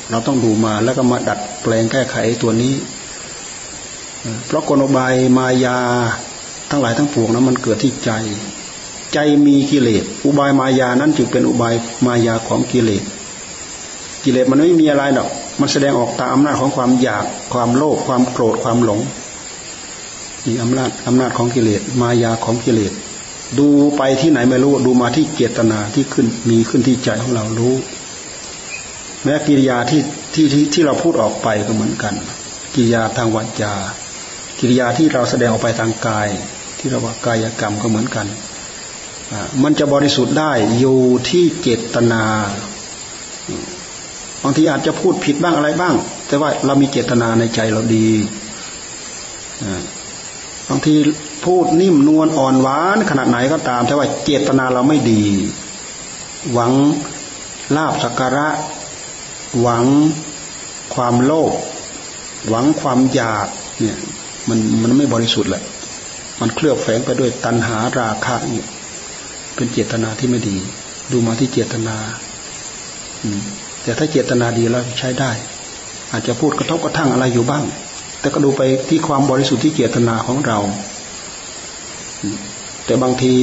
[0.10, 2.74] เราต้องดูมาแล้วก็มาดัดแปลงแก้ไขตัวนี้
[4.46, 5.78] เพราะกลบายมายา
[6.70, 8.12] ทั้งหลายทั้งปวงนั้นมันเกิดที่ใจ
[9.14, 11.74] ใจมีกิเลสอุบายมายานั้นจึงเป็นอุบาย
[12.06, 13.04] มายาของกิเลส
[14.24, 19.00] กิเลสมันไม่มีอะไรหรอก มันแสดงออกตามอำนาจของความอยากความโลภความโกรธความหลง
[20.46, 22.94] มีอำนาจอำนาจของกิเลสมายาของกิเลส
[23.60, 27.76] ดูไปที่ไหนไม่รู้ดูมาที่เจตนาที่ขึ้นมีขึ้นที่ใจของเรารู้
[29.24, 30.02] แม้กิริยาที่
[30.34, 32.14] ที่ที่ที่เราพูดออกไปก็เหมือนกัน
[32.76, 33.74] กิริยาทางวาจา
[34.60, 36.28] กิริยาที่เราแสดงออกไปทางกาย
[36.80, 38.28] ที่เราว่ากายกรรมก็เหมือนกัน
[39.64, 41.00] มันจะบริสุทธิ์ได้อยู่
[41.30, 42.24] ที่เจตนา
[44.48, 45.96] บางทีอาจจะพูดผิดบ้างอะไรบ้าง
[46.28, 48.08] แต่ว่าเรามีเจตนาในใจเราดี
[50.70, 50.96] บางที
[51.46, 55.24] พูดนิ่มนวลอ่อนหวานขนาดไหนก็ตาม แต่ว่าเจตนาเราไม่ดี
[56.54, 56.72] หวัง
[57.76, 58.48] ลาบสักการะ
[59.62, 59.86] หวัง
[60.96, 61.54] ความโลภ
[62.50, 63.48] หวังความอยาก
[63.80, 63.98] เนี่ย
[64.50, 65.64] มันมันไม่บริสุทธิ์แหละ
[66.42, 68.68] มันเคลือบแฝงไปด้วยตัณหาราคะเนี่ย
[69.56, 70.58] เป็นเจตนาที่ไม่ดี
[71.12, 71.98] ดูมาที่เจตนา
[73.86, 75.32] แต่ถ้าเจตนาดีแล้วใช้ได้
[76.12, 77.64] อาจจะพูดกระทบกระทั่งอะไรอยู่บ้าง
[78.20, 80.60] แต่ก็ดูไปที่ความบริสุทธิ์ที่เจตนาของเรา
[82.86, 83.36] แต่บางที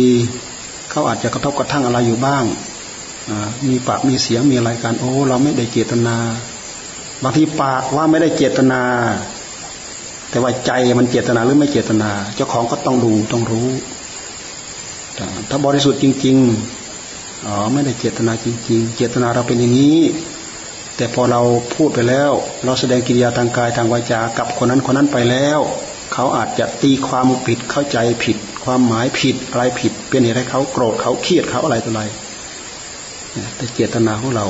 [0.90, 2.45] เขาอาจจะกระทบกระทั่งอะไรอยู่บ้าง
[3.68, 6.16] มีปากมีเสียงมีอะไรกันโอ้ เราไม่ได้เจตนา
[7.22, 8.82] บางทีปากว่าไม่ได้เจตนา
[10.30, 13.68] แต่ว่าใจมันเจตนาหรือไม่เจตนา เจ้าของก็ต้องดูต้องรู้
[15.49, 16.36] ถ้าบริสุทธิ์จริง
[16.90, 19.99] ๆ อ๋อไม่ได้เจตนาจริง ๆ เจตนาเราเป็นอย่างนี้
[21.03, 21.42] แต่พอเรา
[21.76, 22.32] พูดไปแล้ว
[22.64, 25.61] เราแสดงกิริยาทางกายทางวาจากับคนนั้นคนนั้นไปแล้ว
[26.12, 32.03] เขาอาจจะตีความผิดเข้าใจผิด ความหมายผิดอะไรผิด เป็นเหตุให้เขาโกรธเขาเครียดเขาอะไรต่ออะไร
[33.57, 34.46] แต่เจตนาของเรา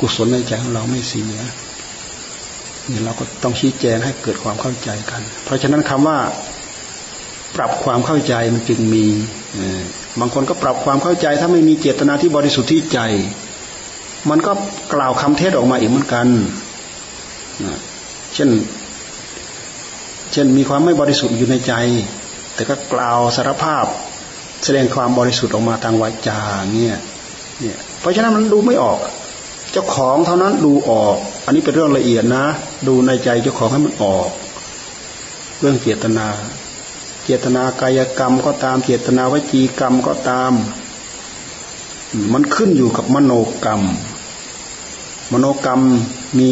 [0.00, 6.18] กุศลในใจของเราไม่เสียเนี่ยเราก็ต้องชี้แจงให้เกิดความเข้าใจกัน เพราะฉะนั้นคำว่า
[7.56, 9.04] ปรับความเข้าใจมันจึงมี
[10.20, 13.00] บางคนก็ปรับความเข้าใจ ถ้าไม่มีเจตนาที่บริสุทธิ์ที่ใจ
[14.28, 14.52] มันก็
[14.94, 16.26] กล่าวคำเทศออกมาอีกเหมือนกัน
[18.34, 18.50] เช่น
[20.32, 21.74] เช่นมีความไม่บริสุทธิ์อยู่ในใจ
[22.54, 23.86] แต่ก็กล่าวสารภาพ
[24.64, 26.40] แสดงความบริสุทธิ์ออกมาทางวาจา
[26.72, 26.96] เนี่ย
[27.60, 28.98] เนี่ย เพราะฉะนั้นมันดูไม่ออก
[29.72, 32.44] เจ้าของเท่านั้นดูออก อันนี้เป็นเรื่องละเอียดนะ
[32.88, 34.28] ดูในใจเจ้าของให้มันออก
[35.60, 36.26] เรื่องเจตนา
[37.24, 40.52] เจตนากายกรรมก็ตาม เจตนาวจีกรรมก็ตาม
[42.32, 43.32] มันขึ้นอยู่กับมโน
[43.64, 43.82] กรรม
[45.32, 45.80] มโนกรรม
[46.38, 46.50] มี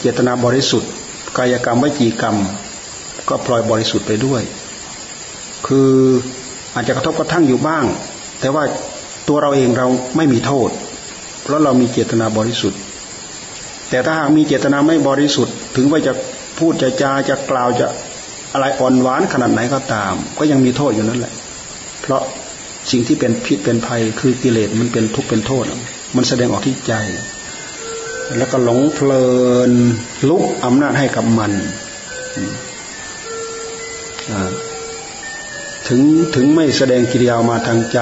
[0.00, 0.90] เจตนาบริสุทธิ์
[1.38, 2.36] กายกรรมวจีกรรม
[3.28, 4.42] ก็ปล่อยบริสุทธิ์ไปด้วย
[5.66, 5.90] คือ
[6.74, 7.84] อาจจะกระทบกระทั่งอยู่บ้าง
[8.40, 8.64] แต่ว่า
[9.28, 10.70] ตัวเราเองเราไม่มีโทษ
[11.42, 12.80] เพราะเรามีเจตนาบริสุทธิ์
[13.90, 16.12] แต่ถ้าหากมีเจตนาไม่บริสุทธิ์ ถึงว่าจะ
[16.58, 17.86] พูดจะจาจะกล่าวจะ
[18.52, 21.32] อะไรอ่อนหวานขนาดไหนก็ตาม ก็ยังมีโทษอยู่นั่นแหละ
[22.02, 22.22] เพราะ
[22.90, 25.64] สิ่งที่เป็นพิษเป็นภัย คือกิเลสมันเป็นทุกข์เป็นโทษ
[26.16, 26.94] มันแสดงออกที่ใจ
[28.36, 29.26] แล้วก็หลงเพลิ
[29.70, 29.72] น
[30.28, 31.52] ลุกอำนาจให้กับมัน
[35.88, 36.00] ถึง
[36.34, 37.98] ถึงไม่แสดงกิริยามาทางใจ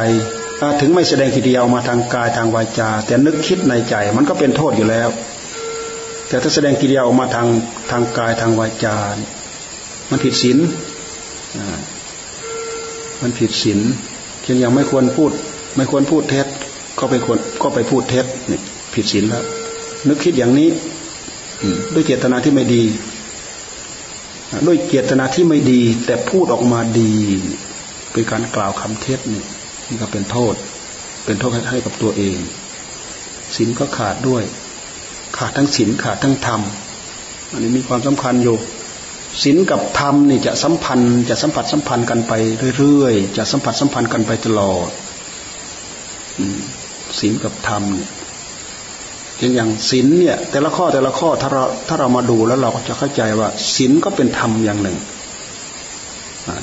[0.80, 5.08] ถึงไม่แสดงกิริยามาทางกายทางวาจา แต่นึกคิดในใจมันก็เป็นโทษอยู่แล้ว
[6.28, 7.48] แต่ถ้าแสดงกิริยาออกมาทาง
[7.90, 8.96] ทางกายทางวาจา
[10.10, 10.58] มันผิดศีล
[13.22, 13.80] มันผิดศีล
[14.42, 15.32] เช่นอย่างไม่ควรพูด
[15.76, 16.46] ไม่ควรพูดเท็จ
[16.98, 18.60] ก็ไปควรก็ไปพูดเท็จนี่
[18.94, 19.44] ผิดศีลแล้ว
[20.08, 20.68] นึกคิดอย่างนี้
[21.94, 22.82] ด้วยเจตนาที่ไม่ดี
[24.66, 27.12] ด้วยเจตนาที่ไม่ดี แต่พูดออกมาดี
[28.12, 29.42] เป็นการกล่าวคำเท็จนี่
[29.88, 30.54] นี่ก็เป็นโทษ
[31.24, 32.38] เป็นโทษให้กับตัวเอง
[33.56, 34.42] ศีลก็ขาดด้วย
[35.36, 36.60] ขาดทั้งศีลขาดทั้งธรรม
[37.52, 38.56] อันนี้มีความสำคัญอยู่
[39.42, 42.32] ศีลกับธรรมนี่จะสัมพันธ์จะสัมผัสสัมพันธ์กันไป
[42.78, 44.90] เรื่อยๆ จะสัมผัสสัมพันธ์กันไปตลอด
[47.18, 48.10] ศีลกับธรรมเนี่ย
[49.38, 54.96] อย่างศีลเนี่ย แต่ละข้อแต่ละข้อถ้าเราถ้าเรามาดูแล้วเราก็จะเข้าใจว่าศีลก็เป็นธรรมอย่างหนึ่ง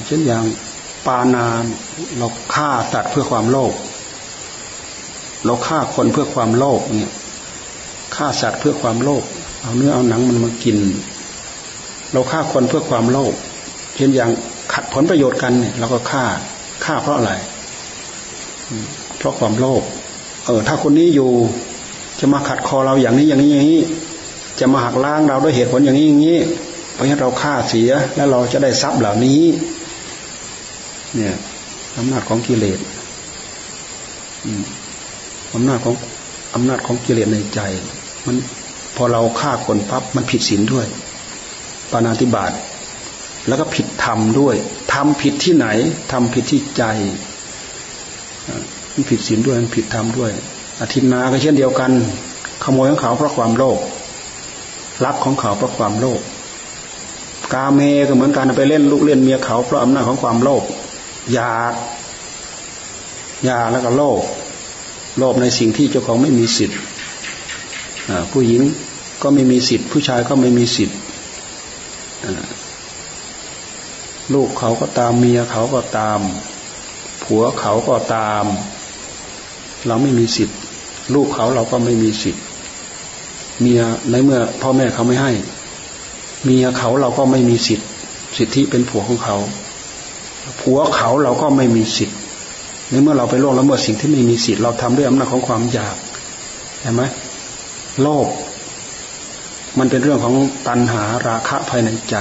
[0.05, 0.43] เช่นอย่าง
[1.05, 1.63] ปานาน
[2.17, 3.73] เราฆ่าตัดเพื่อความโลภ
[5.45, 7.13] เราฆ่าคนเพื่อความโลภเนี่ย
[8.15, 9.23] ฆ่าสัตว์เพื่อความโลภ
[9.61, 10.77] เอาเนื้อเอาหนังมันมากิน
[12.11, 13.33] เราฆ่าคนเพื่อความโลภ
[13.95, 14.29] เช่นอย่าง
[14.73, 16.25] ขัดผลประโยชน์กันเนี่ยเราก็ฆ่า
[16.85, 17.33] ฆ่าเพราะอะไร
[19.17, 19.83] เพราะความโลภ
[20.45, 21.31] เออถ้าคนนี้อยู่
[22.25, 23.81] จะมาขัดคอเราอย่างนี้อย่างนี้อย่างนี้
[24.59, 26.37] จะมาหักล้างเราด้วยเหตุผลอย่างนี้อย่างนี้
[26.93, 29.41] เพราะฉะนั้นเราฆ่าเสียแล้วเราจะได้ทรัพย์เหล่านี้
[31.15, 31.35] เนี่ย
[31.97, 32.79] อำนาจของกิเลส
[35.53, 35.95] อำนาจของ
[36.55, 37.59] อำนาจของกิเลสในใจ
[38.25, 38.35] มัน
[38.95, 40.85] พอเราฆ่าคนปั๊บมันผิดศีลด้วย
[41.91, 42.51] ปานาธิบาต
[43.47, 44.55] แล้วก็ผิดธรรมด้วย
[44.93, 45.67] ทำผิดที่ไหน
[46.11, 46.83] ทำผิดที่ใจ
[48.93, 50.31] มันผิดศีลด้วยมันผิดธรรมด้วย
[50.81, 51.91] อธินาก็เช่นเดียวกัน
[52.63, 53.79] ขโมยของเขาเพราะความโลภ
[55.05, 56.21] ลักของเขาเพราะความโลภ
[57.53, 60.63] กาเมก็เหมือนกันไปเล่นลูกเล่นเมียเขาเพราะอำนาจของความโลภ
[61.33, 61.73] อยาก
[63.45, 64.21] อยากแล้วก็โลภ
[65.19, 66.79] โลภในสิ่งที่เจ้าของไม่มีสิทธิ์
[68.31, 68.61] ผู้หญิง
[69.21, 70.97] ก็ไม่มีสิทธิ์ ผู้ชายก็ไม่มีสิทธิ์
[74.33, 76.19] ลูกเขาก็ตามเมียเขาก็ตาม
[77.23, 78.45] ผัวเขาก็ตาม
[79.87, 80.57] เราไม่มีสิทธิ์
[81.13, 82.43] ลูกเขาเราก็ไม่มีสิทธิ์
[83.61, 83.81] เมีย
[84.11, 85.31] ในเมื่อ พ่อแม่เขาไม่ให้
[86.43, 87.87] เมียเขาเราก็ไม่มีสิทธิ์
[88.37, 89.37] สิทธิเป็นผัวของเขา
[90.61, 92.17] ผัวเขาเราก็ไม่มีสิทธิ์
[92.89, 95.95] ในเมื่อเราไปล่วงละเมิดสิ่งที่ไม่มีสิทธิ์เราทำด้วยอำนาจของความอยาก
[96.81, 97.03] เห็นไหม
[98.01, 98.27] โลภ
[99.79, 100.35] มันเป็นเรื่องของ
[100.67, 102.15] ตัณหาราคะภายในใจ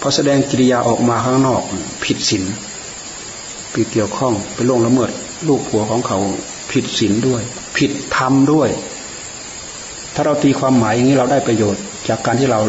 [0.00, 1.62] พอแสดงกิริยาออกมาข้างนอก
[2.04, 2.44] ผิดศีล
[3.70, 5.10] ไปเกี่ยวข้องไปล่วงละเมิด
[5.48, 6.18] ลูกผัวของเขา
[6.72, 7.42] ผิดศีลด้วย
[7.76, 8.70] ผิดธรรมด้วย
[10.14, 12.60] ถ้าเราตีความหมายอย่างนี้เราได้ประโยชน์ จากการที่เรา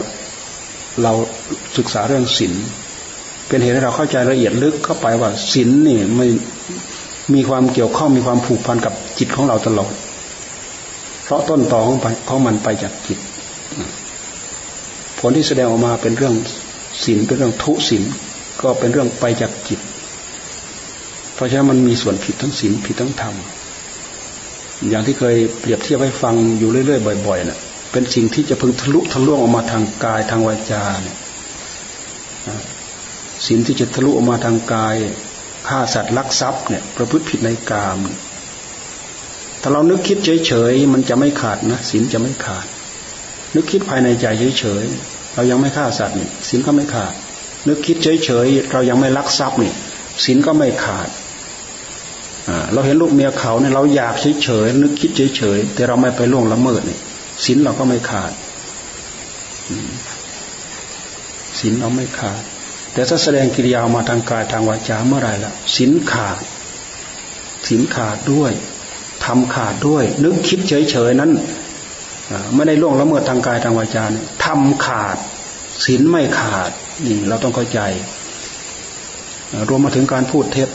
[1.03, 1.13] เรา
[1.77, 2.53] ศึกษาเรื่องศีล
[3.47, 6.27] เป็นเหตุให้เราเข้าใจละเอียดลึกเข้าไปว่าศีลนี่ไม่
[7.33, 9.93] มีความเกี่ยวข้องมีความผูกพันกับจิตของเราตลอด
[11.23, 11.97] เพราะต้นตอของ
[12.27, 13.19] ของมันไปจากจิต
[15.19, 16.35] ผลที่แสดงออกมาเป็นเรื่อง
[17.03, 18.03] ศีลเป็นเรื่องทุศีล
[18.61, 19.79] ก็เป็นเรื่องไปจากจิต
[21.33, 23.35] เพราะฉะนั้นมันมีส่วนผิดทั้งศีลผิดทั้งธรรม
[24.89, 27.59] อย่างที่เคยเปรียบเทียบให้ฟังอยู่เรื่อยๆบ่อยๆนะ่ะ
[27.91, 31.17] เป็นสิ่งที่จะพึงทะลุทะลวงออกมาทางกายทางวาจาเนี่ย
[33.45, 34.95] ศีลที่จะทะลุออกมาทางกาย
[35.67, 37.99] ฆ่าสัตว์ลักทรัพย์เนี่ยประพฤติผิดในกาม
[39.61, 42.65] ถ้าเรานึกคิดเฉยๆมันจะไม่ขาดนะศีลจะไม่ขาด
[43.55, 44.25] นึกคิดภายในใจ
[44.59, 47.13] เฉยๆเรายังไม่ฆ่าสัตว์นี่ศีลก็ไม่ขาด
[47.67, 49.71] นึกคิดเฉยๆเรายังไม่ลักทรัพย์นี่
[50.23, 51.09] ศีลก็ไม่ขาด
[52.73, 56.99] เราเห็นลูกเมียเขาเนี่ยเราอยากเฉยๆนึกคิดเฉยๆแต่เราไม่ไปล่วงละเมิดเนี่ย
[57.45, 58.31] ศีลเราก็ไม่ขาด
[61.59, 62.41] ศีลเราไม่ขาด
[62.93, 66.37] แต่ถ้าแสดงกิริยามาทางกายทางวาจาเมื่อไรล่ะสินขาด
[67.69, 68.51] สินขาดด้วย
[69.25, 71.31] ทำขาดด้วย นึกคิดเฉยๆนั้น
[72.55, 75.17] ไม่ได้ล่วงละเมิดทางกายทางวาจาเนี่ยทำขาด
[75.85, 76.71] สินไม่ขาด
[77.05, 77.79] นี่เราต้องเข้าใจ
[79.69, 80.69] รวมมาถึงการพูดเท็จ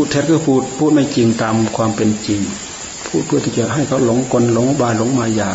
[0.00, 2.40] พูดเท็จก็พูดพูดไม่จริงตามความเป็นจริง
[3.06, 5.52] พูดเพื่อที่จะให้เขาหลงกลหลงบาหลงมายา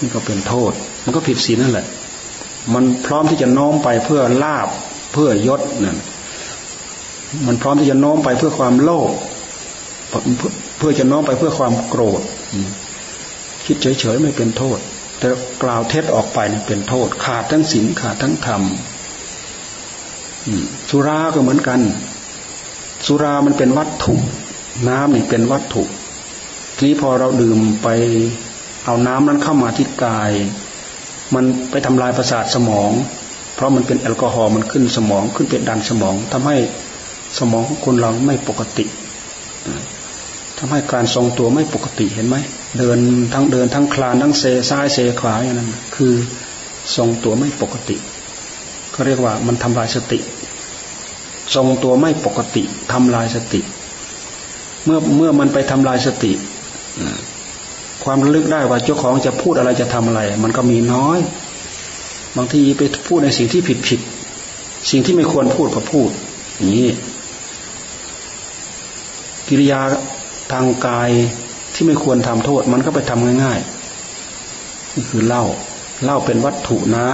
[0.00, 0.72] นี่ก็เป็นโทษ
[1.04, 1.86] มันก็ผิดศีลนั่นแหละ
[2.74, 4.68] มันพร้อมที่จะน้อมไปเพื่อลาบ
[5.12, 5.98] เพื่อยศนั่น
[7.46, 9.10] มันพร้อมที่จะน้อมไปเพื่อความโลภ
[10.78, 12.22] เพื่อจะน้อมไปเพื่อความโกรธ
[13.64, 14.78] คิดเฉยๆไม่เป็นโทษ
[15.18, 15.28] แต่
[15.62, 18.62] กล่าวเท็จออกไปเป็นโทษ ขาดทั้งศีลขาดทั้งธรรม
[20.88, 21.80] สุราก็เหมือนกัน
[23.06, 24.14] สุรามันเป็นวัตถุ
[24.88, 25.82] น้ำนี่เป็นวัตถุ
[26.76, 27.88] ทีนี้พอเราดื่มไป
[28.84, 30.32] เอาน้ำนั้นเข้ามาที่กาย
[31.34, 32.90] มันไปทำลายประสาทสมอง
[33.54, 36.56] เพราะมันเป็นแอลกอฮอล์มันขึ้นสมองขึ้นเป็นดันสมองทำให้
[37.38, 38.84] สมองของคนเราไม่ปกติ
[40.58, 42.36] ทำให้การทรงตัวไม่ปกติเห็นไหม
[42.78, 42.98] เดิน
[43.32, 46.12] ทั้งเดินทั้งคลานทั้งเซซ้ายเซขวาอย่างนั้นคือ
[46.96, 47.96] ทรงตัวไม่ปกติ
[48.94, 50.18] ก็เรียกว่ามันทำลายสติ
[51.54, 53.60] ทรงตัวไม่ปกติทำลายสติ
[54.84, 56.32] เมื่อเมื่อมันไปทำลายสติ
[58.04, 61.18] ความลึกได้ว่าเจ้าของจะพูดอะไรจะทำอะไร มันก็มีน้อย
[62.36, 64.00] บางทีไปพูดในสิ่งที่ผิดผิด
[64.90, 66.10] สิ่งที่ไม่ควรพูดก็พูด
[66.56, 66.88] อย่างนี้
[69.48, 69.80] กิริยา
[70.52, 71.10] ทางกาย
[71.74, 75.44] ที่ไม่ควรทำโทษ มันก็ไปทำง่ายๆนี่คือเล่า
[76.04, 77.06] เล่าเป็นวัตถุนะ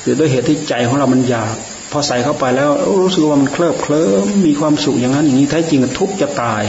[0.00, 1.54] หรือด้วยเหตุที่ใจของเรามันอยาก
[1.90, 2.70] พอใส่เข้าไปแล้ว
[3.02, 6.62] รู้สึกว่ามันเคลิบเคลิ้มมีความสุขอย่างนั้นอย่างนี้แท้จริงทุกจะตาย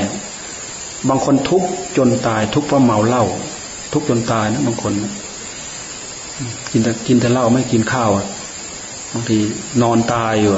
[1.09, 1.63] บางคนทุก
[1.97, 3.25] จนตาย ทุกเพราะเมาเหล้า
[3.93, 4.93] ทุกจนตายนะบางคน
[6.71, 8.09] กินแต่กินแต่เหล้าไม่กินข้าว
[9.13, 9.37] บางที
[9.81, 10.53] นอนตายอยู่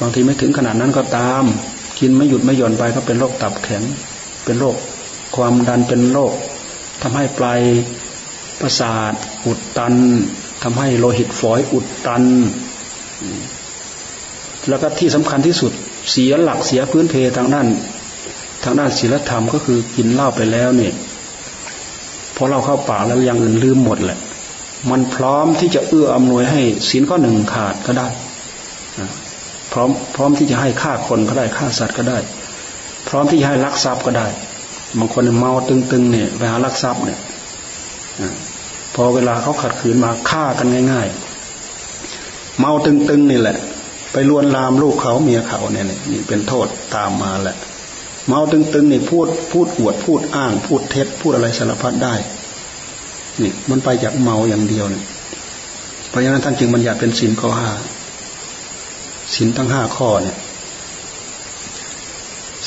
[0.00, 1.44] บางทีไม่ถึงขนาดนั้นก็ตาม
[2.00, 3.82] กินไม่หยุดไม่หย่อนไปก็เป็นโรคตับแข็ง
[4.44, 4.76] เป็นโรค
[5.36, 6.32] ความดันเป็นโรค
[7.02, 7.60] ทำให้ปลาย
[8.60, 9.12] ประสาท
[9.46, 9.94] อุดตัน
[10.62, 12.24] ทำให้โลหิตฝอยอุดตัน
[14.68, 15.72] แล้วก็ที่สำคัญที่สุด
[16.10, 17.66] เสียหลักเสียพื้นเพทางด้าน
[18.64, 20.92] ทางด้านศีลธรรมก็คือกินเหล้าไปแล้วเนี่ย
[22.36, 24.18] พอเราเข้าปากแล้วยังอื่นลืมหมดแหละ
[24.90, 28.08] มันพร้อมที่จะเอื้ออำนวยให้ศีลข้อหนึ่งขาดก็ได้
[29.72, 32.18] พร้อมพร้อมที่จะให้ฆ่าคนก็ได้ฆ่าสัตว์ก็ได้
[33.08, 34.26] พร้อมที่จะให้ลักทรัพย์ก็ได้
[34.98, 37.18] บางคนเมาตึงๆเนี่ยไปหาลักทรัพย์เนี่ย
[38.94, 41.08] พอเวลาเขาขัดขืนมาฆ่ากันง่าย
[41.82, 43.56] ๆ เมาตึงๆนี่แหละ
[44.12, 47.56] ไปลวนลามลูกเขาเมียเขาเนี่ยนี่เป็นโทษตามมาแหละ
[48.26, 52.14] เมาตึงๆนี่พูดพูดอวดพูดอ้าง พูดเท็จ พูดอะไรสารพัดได้
[53.42, 55.04] นี่มันไปจากเมาอย่างเดียวเนี่ย
[56.08, 57.70] เพราะฉะนั้นท่านจึงบัญญัติเป็นศีลข้อห้า
[59.34, 60.36] ศีลทั้งห้าข้อเนี่ย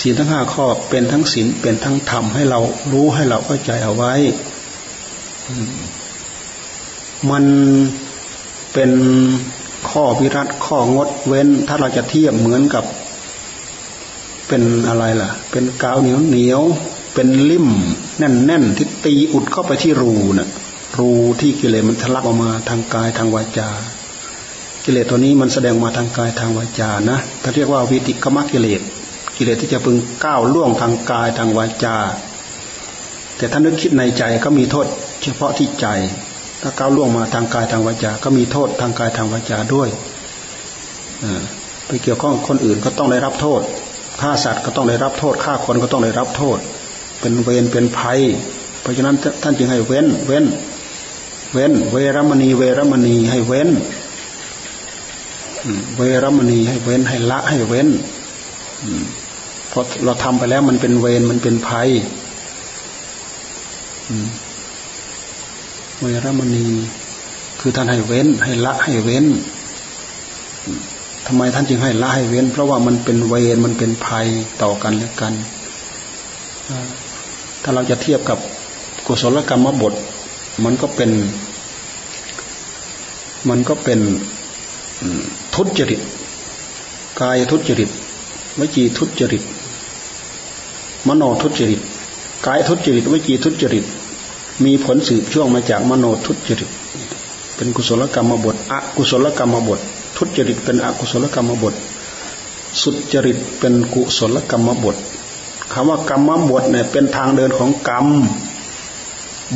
[0.02, 2.60] ศีลทั้งห้าข้อเป็นทั้งศีลเป็นทั้งธรรมให้เรา
[2.94, 4.14] รู้ให้เราเข้าใจเอาไว้
[7.32, 7.46] มัน
[8.74, 8.92] เป็น
[9.90, 12.86] ข้อวิรัตข้องดเว้น ถ้าเราจะเทียบเหมือนกับ
[14.48, 16.62] เป็นอะไรล่ะ เป็นกาวเหนียวเหนียว
[17.14, 17.68] เป็นลิ่ม
[18.18, 20.50] แน่นแน่นที่ตีอุดเข้าไปที่รูนะ่ะ
[21.00, 21.10] รู
[21.42, 23.70] ที่กิเลสมันทะลักออกมาทางกายทางวาจา
[24.84, 28.82] กิเลสตัวนี้มันแสดงมาทางกายทางวาจานะถ้าเรียกว่าวิติกมกิเลส
[29.38, 29.96] กิเลสที่จะพึง
[30.26, 31.98] ก้าวล่วงทางกายทางวาจา
[33.38, 34.88] แต่ถ้านึกคิดในใจก็มีโทษ
[35.24, 35.88] เฉพาะที่ใจ
[36.64, 39.90] ถ้าก้าวล่วงมาทางกายทางวาจา ก็มีโทษทางกายทางวาจาด้วย
[41.86, 43.62] ไปเกี่ยวข้องคนอื่นก็ต้องได้รับโทษ
[44.22, 46.58] ฆ่าสัตว์ก็ต้องได้รับโทษฆ่าคนก็ต้องได้รับโทษ
[47.20, 48.20] เป็นเวรเป็นภัย
[48.82, 50.46] เพราะฉะนั้นท่านจึงให้เว้น เว้น
[51.54, 53.70] เว้น เวรมณี เวรมณีให้เว้น
[55.98, 57.88] เวรมณีให้เว้นให้ละให้เว้น
[59.70, 61.90] เพราะเราทำไปแล้วมันเป็นเวรมันเป็นภัย
[66.04, 66.66] เวรมณี
[67.60, 69.26] คือท่านให้เว้น ให้ละให้เว้น
[71.26, 74.28] ทำไมท่านจึงให้ละให้เว้น เพราะว่ามันเป็นเวรมันเป็นภัย
[74.62, 75.34] ต่อกันและกัน
[77.62, 78.38] ถ้าเราจะเทียบกับ
[79.06, 79.94] กุศลกรรมบท
[80.64, 81.12] มันก็เป็น
[83.50, 84.00] มันก็เป็น
[85.56, 86.02] ทุจริต
[87.22, 87.90] กายทุจริต
[88.60, 89.44] วจีทุจริต
[91.08, 91.82] มโนทุจริต
[92.48, 93.86] กายทุจริตวจีทุจริต
[94.66, 96.70] มีผลสืบช่วงมาจากมโนทุจริต
[97.56, 99.80] เป็นกุศลกรรมบทอกุศลกรรมบท
[100.18, 101.74] ทุจริตเป็นอกุศลกรรมบท
[102.82, 104.96] สุจริตเป็นกุศลกรรมบท
[105.74, 108.08] คำว่ากรรมบทเนี่ยเป็นทางเดินของกรรม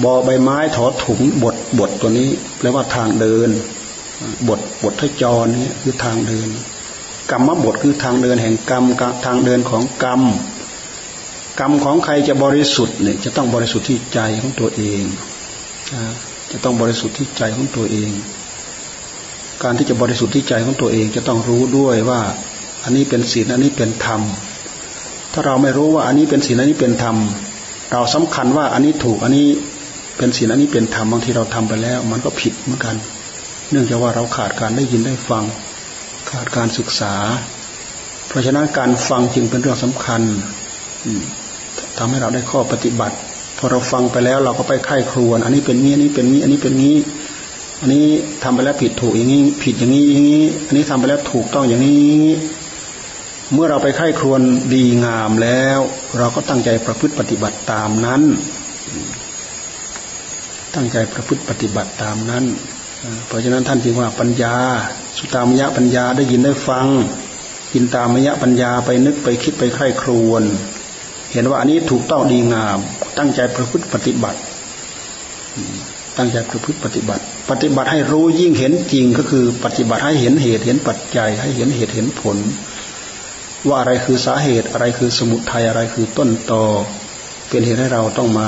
[0.04, 3.50] บอใบไม้ถอถุงบทบทตัวนี้แปลว่าทางเดิน
[4.48, 6.50] บทบททจรนี่คือทางเดิน
[7.32, 8.84] กรรมบทคือทางเดินแห่งกรรม
[9.26, 10.22] ทางเดินของกรรม
[11.60, 15.04] กรรมของใครจะบริสุทธิ์เนี่ยจะต้องบริสุทธิ์ที่ใจของตัวเอง
[16.52, 18.12] จะต้องบริสุทธิ์ที่ใจของตัวเอง
[19.64, 22.22] การที่จะบริสุทธิ์ที่ใจของตัวเอง จะต้องรู้ด้วยว่า
[22.84, 24.22] อันนี้เป็นศีลอันนี้เป็นธรรม
[25.34, 27.16] ถ้าเราไม่รู้ว่าอันนี้เป็นศีลอันนี้เป็นธรรม
[27.92, 29.48] เราสำคัญว่าอันนี้ถูกอันนี้
[30.18, 32.96] เป็นศีลอันนี้เป็นธรรมบางทีเราทำไปแล้ว มันก็ผิดเหมือนกัน
[33.72, 35.44] เนื่องจากว่าเราขาดการได้ยินได้ฟัง
[36.32, 37.14] ขาดการศึกษา
[38.28, 40.22] เพราะฉะนั้นการฟังจึงเป็นเรื่องสำคัญ
[41.98, 43.16] ทำให้เราได้ข้อปฏิบัติ
[43.58, 46.96] พอเราฟังไปแล้วเราก็ไปไข้ครวน อันนี้เป็นนี้อันนี้เป็นนี้ อันนี้เป็นนี้
[47.82, 48.06] อันนี้
[48.44, 52.26] ทำไปแล้วผิดถูกอย่างนี้ ผิดอย่างนี้อย่างนี้ อันนี้ทำไปแล้วถูกต้องอย่างนี้
[53.54, 54.42] เมื่อเราไปไข้ครวน
[54.74, 55.80] ดีงามแล้ว
[56.18, 58.22] เราก็ตั้งใจประพฤติปฏิบัติตามนั้น
[60.76, 62.46] ตั้งใจประพฤติปฏิบัติตามนั้น
[63.28, 64.56] เพราะฉะนั้นท่านจึงว่าปัญญา
[65.18, 66.88] สุตามยะปัญญาได้ยินได้ฟัง
[67.74, 70.44] กินตามยะปัญญาไปนึกไปคิดไปไข้ครวน
[71.34, 72.80] เห็นว่าอันนี้ถูกต้องดีงาม
[73.18, 74.40] ตั้งใจประพฤติปฏิบัติ
[76.18, 82.38] ตั้งใจประพฤติปฏิบัติ ปฏิบัติให้รู้ยิ่งเห็นจริงก็คือ ปฏิบัติให้เห็นเหตุเห็นปัจจัย ให้เห็นเหตุเห็นผล
[83.68, 86.64] ว่าอะไรคือสาเหตุอะไรคือสมุทัยอะไรคือต้นตอ
[87.50, 88.48] เป็นเหตุให้เราต้องมา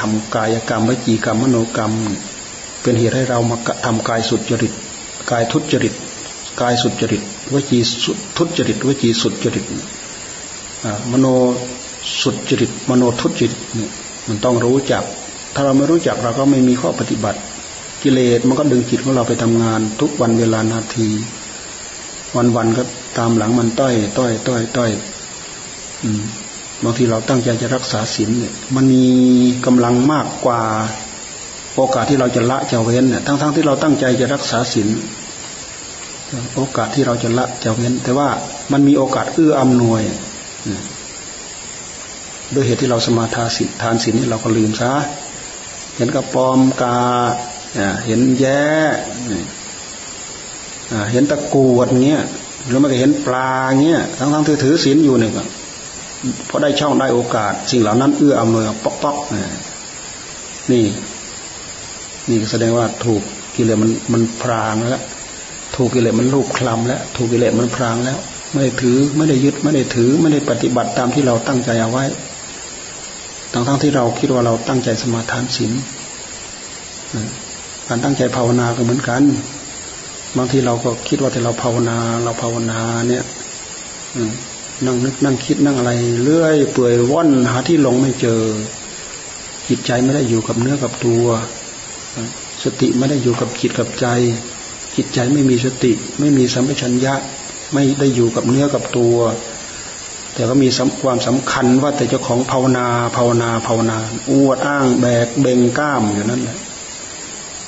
[0.00, 1.92] ทำกายกรรมวิจีกรรมมโนกรรม
[2.82, 4.72] เป็นเหตุให้เรามาทำกายสุจริต
[5.30, 5.94] กายทุจริต
[6.60, 9.64] กายสุจริตวจีสุทุจริตวจีสุจริต
[11.10, 11.26] มโน
[12.20, 13.90] สุดจริตมโนทุจริตเนี่ย
[14.28, 15.02] มันต้องรู้จัก
[15.54, 17.38] ถ้าเราไม่รู้จักเราก็ไม่มีข้อปฏิบัติ
[18.02, 21.08] กิเลสมันก็ดึงจิตของเราไปทำงาน ทุกวันเวลานาที
[22.36, 22.82] วันวันก็
[23.18, 24.90] ตามหลังมันต้อย ต้อย ต้อย ต้อย
[26.84, 29.04] บางทีเราตั้งใจจะรักษาศีลเนี่ย มันมี
[29.66, 30.60] กำลังมากกว่า
[31.76, 34.88] โอกาสที่เราจะละจะเว้นเนี่ยทั้งๆทที่เราตั้งใจจะรักษาศีล
[36.56, 38.28] โอกาสที่เราจะละจะเว้น แต่ว่า
[38.72, 40.02] มันมีโอกาสเอื้ออำนวย
[42.54, 44.92] ด้วยเหตุที่เราสมาทานศีลทานศีลนี่เราก็ลืมซะ
[45.96, 46.98] เห็นกระปอมกา
[48.06, 48.64] เห็นแย้
[51.12, 52.22] เห็นตะกูดเงี้ย
[52.66, 53.50] หรือไม่ก็เห็นปลา
[53.82, 55.32] เงี้ยทั้งทั้งที่ถือศีลอยู่เนี่ย
[56.48, 59.16] พอได้ช่องได้โอกาส สิ่งเหล่านั้นเอื้ออำนวยป๊อกป๊อก
[60.72, 60.84] นี่
[62.28, 63.22] นี่แสดงว่าถูก
[63.56, 65.02] กิเลสมันมันพรางแล้ว
[65.76, 68.18] ถูกกิเลสมันลูกคลำแล้ว ถูกกิเลสมันพรางแล้ว
[68.52, 72.04] ไม่ได้ถือไม่ได้ยึดไม่ได้ถือ ไม่ได้ปฏิบัติตามที่เราตั้งใจเอาไว้
[73.52, 75.72] ทั้งทั้งที่เราคิดว่าเราตั้งใจสมาทานศีล
[77.88, 79.22] การตั้งใจภาวนาก็เหมือนกัน
[80.36, 83.24] บางทีเราก็คิดว่าแต่เราภาวนา เราภาวนาเนี่ย
[84.86, 85.92] นั่งนึกนั่งคิดนั่งอะไร
[86.22, 88.40] เลื่อยเปื่อยว่อนหาที่ลงไม่เจอ
[89.68, 91.24] จิตใจไม่ได้อยู่กับเนื้อกับตัว
[92.64, 94.06] สติไม่ได้อยู่กับจิตกับใจ
[94.96, 97.14] จิตใจไม่มีสติ ไม่มีสัมปชัญญะ
[97.72, 99.16] ไม่ได้อยู่กับเนื้อกับตัว
[100.34, 100.68] แต่ก็มี
[101.02, 103.96] ความสำคัญว่าแต่เจ้าของภาวนาภาวนาภาวนา
[104.30, 106.58] อวดอ้างแบกเบ่งกล้ามอยู่นั่นแหละ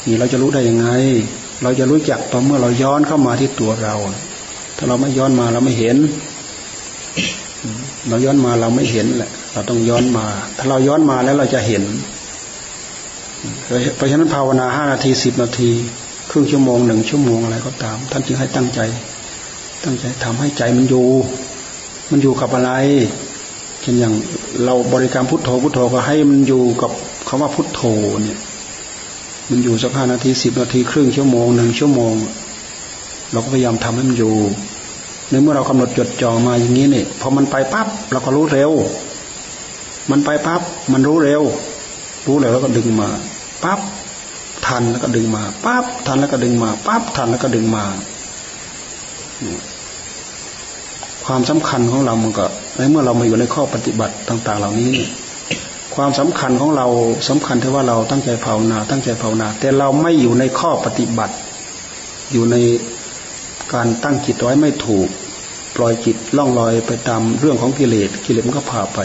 [0.06, 0.88] นี่เราจะรู้ได้ยังไง
[1.62, 3.94] เราจะรู้จักตอนเมื่อเราย้อนเข้ามาที่ตัวเรา
[4.76, 5.96] ถ้าเราไม่ย้อนมาเราไม่เห็น
[8.08, 11.82] เราย้อนมาเราไม่เห็นแหละ เราต้องย้อนมา ถ้าเราย้อนมาแล้วเราจะเห็น
[13.96, 15.70] เพราะฉะนั้นภาวนาห้านาทีสิบนาที
[16.30, 18.80] ครึ่งชั่วโมงหนึ่งชั่วโมงอะไรก็ตาม ท่านจึงให้ตั้งใจ
[19.84, 21.06] ตั้งใจทำให้ใจมันอยู่
[22.12, 22.72] มันอยู่กับอะไร
[23.80, 24.14] เช่นอย่าง
[24.64, 26.90] เราบริกรรมพุทโธพุทโธก็ให้มันอยู่กับ
[27.28, 27.82] คาว่าพุทโธ
[28.22, 28.38] เนี่ย
[29.50, 32.14] มันอยู่สักห้านาทีสิบนาทีครึ่งชั่วโมงหนึ่งชั่วโมง
[33.32, 34.34] เราก็พยายามทำให้มันอยู่
[35.30, 38.72] ในเมื่อเรากำหนดจดจ่อมาอย่างนี้เนี่ยพอมันไปปั๊บเราก็รู้เร็ว
[40.10, 41.42] มันไปปั๊บมันรู้เร็ว
[42.26, 43.08] รู้เร็วแล้วก็ดึงมา
[43.64, 43.80] ปั๊บ
[44.66, 47.84] ทันแล้วก็ดึงมาปั๊บทันแล้วก็ดึงมาปั๊บทันแล้วก็ดึงมา
[51.24, 52.46] ความสำคัญของเรามันก็
[52.76, 54.92] ในเมื่อเรามาอยู่ในข้อปฏิบัติต่าง ๆ เหล่านี้
[55.94, 56.86] ความสำคัญของเรา
[57.28, 61.34] สำคัญที่ว่าเราตั้งใจภาวนา ตั้งใจภาวนา แต่เราไม่อยู่ในข้อปฏิบัติ
[62.32, 62.56] อยู่ใน
[63.74, 65.08] การตั้งจิตไว้ไม่ถูก
[65.76, 68.98] ปล่อยจิตล่องลอยไปตามเรื่องของกิเลสกิเลสมันก็พาไป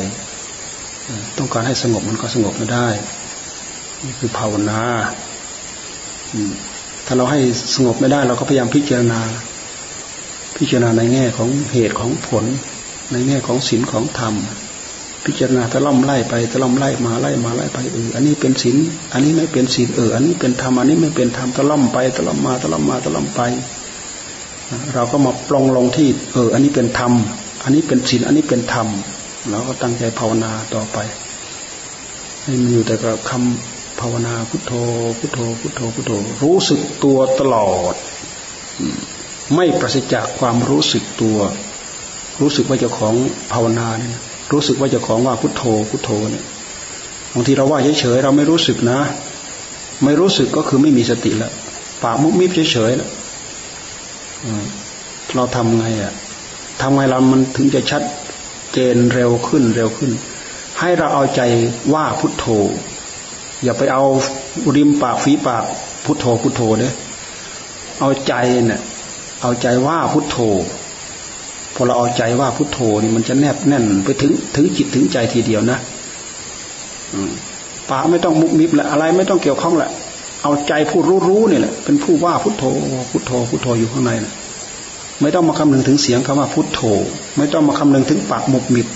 [1.38, 2.88] ต้องการให้สงบมันก็สงบไม่ได้
[4.03, 4.82] นี่คือภาวนา
[7.05, 7.39] ถ้าเราให้
[7.76, 9.20] สงบไม่ได้ เราก็พยายามพิจารณา
[10.58, 12.45] พิจารณาในแง่ของเหตุของผล
[13.12, 14.34] ในแง่ของศีลของธรรม
[15.26, 18.78] พิจารณาตะล่อมไล่ไปตะล่อมไล่มาไล่มาไล่ไปเอออันนี้เป็นศีล
[19.14, 23.41] อันนี้ไม่เป็นศีลเอออันนี้เป็นธรรมอันนี้ไม่เป็นธรรมตะล่อมไปตะล่อมมาตะล่อมมาตะล่อมไป
[24.93, 27.14] เราก็มาปลงลงที่เออ อันนี้เป็นธรรม
[27.64, 28.88] อันนี้เป็นศีลอันนี้เป็นธรรม
[29.49, 30.97] เราก็ตั้งใจภาวนาต่อไป
[32.43, 34.72] ให้มันอยู่แต่กับคำภาวนาพุทโธ
[35.20, 36.12] พุทโธพุทโธพุทโธ
[36.43, 37.95] รู้สึกตัวตลอด
[39.56, 41.39] ไม่ประสิทธิ์จากความรู้สึกตัว
[42.41, 43.14] รู้สึกว่าเจ้าของ
[43.52, 44.16] ภาวนาเนี่ย
[44.52, 46.45] รู้สึกว่าเจ้าของว่าพุทโธพุทโธเนี่ย
[47.34, 49.00] บางทีเราว่าเฉยๆเราไม่รู้สึกนะ
[50.04, 51.52] ไม่รู้สึกก็คือไม่มีสติแล้ว
[52.04, 53.10] ปากมุกมิบเฉยๆแล้ว
[55.36, 56.14] เราทำไงอะ
[56.82, 58.04] ทำไงเรามันถึงจะชัด
[58.74, 60.12] เจนเร็วขึ้นเร็วขึ้น
[60.80, 61.41] ให้เราเอาใจ
[61.93, 62.45] ว่าพุทโธ
[63.64, 64.04] อย่าไปเอา
[64.76, 65.64] ริมปากฝีปาก
[66.06, 66.93] พุทโธพุทโธเนี่ย
[68.00, 68.34] เอาใจ
[68.68, 68.82] เนี่ย
[69.42, 70.38] เอาใจว่าพุทโธ
[71.76, 75.80] พอเราเอาใจว่าพุทโธนี่มันจะแนบแน่นไปถึงถึงจิตถึงใจทีเดียวนะ
[77.90, 79.90] ปากไม่ต้องมุกมิบและอะไรไม่ต้องเกี่ยวข้องแหละ
[80.44, 82.64] เอาใจพูดรู้รู้นี่แหละเป็นผู้ว่าพุทโธ
[83.12, 84.34] พุทโธพุทโธอยู่ข้างในนะ
[85.22, 86.82] ไม่ต้องมาคำนึงถึงเสียงคำว่าพุทโธ
[87.38, 88.88] ไม่ต้องมาคำนึงถึงปากมุกมิบ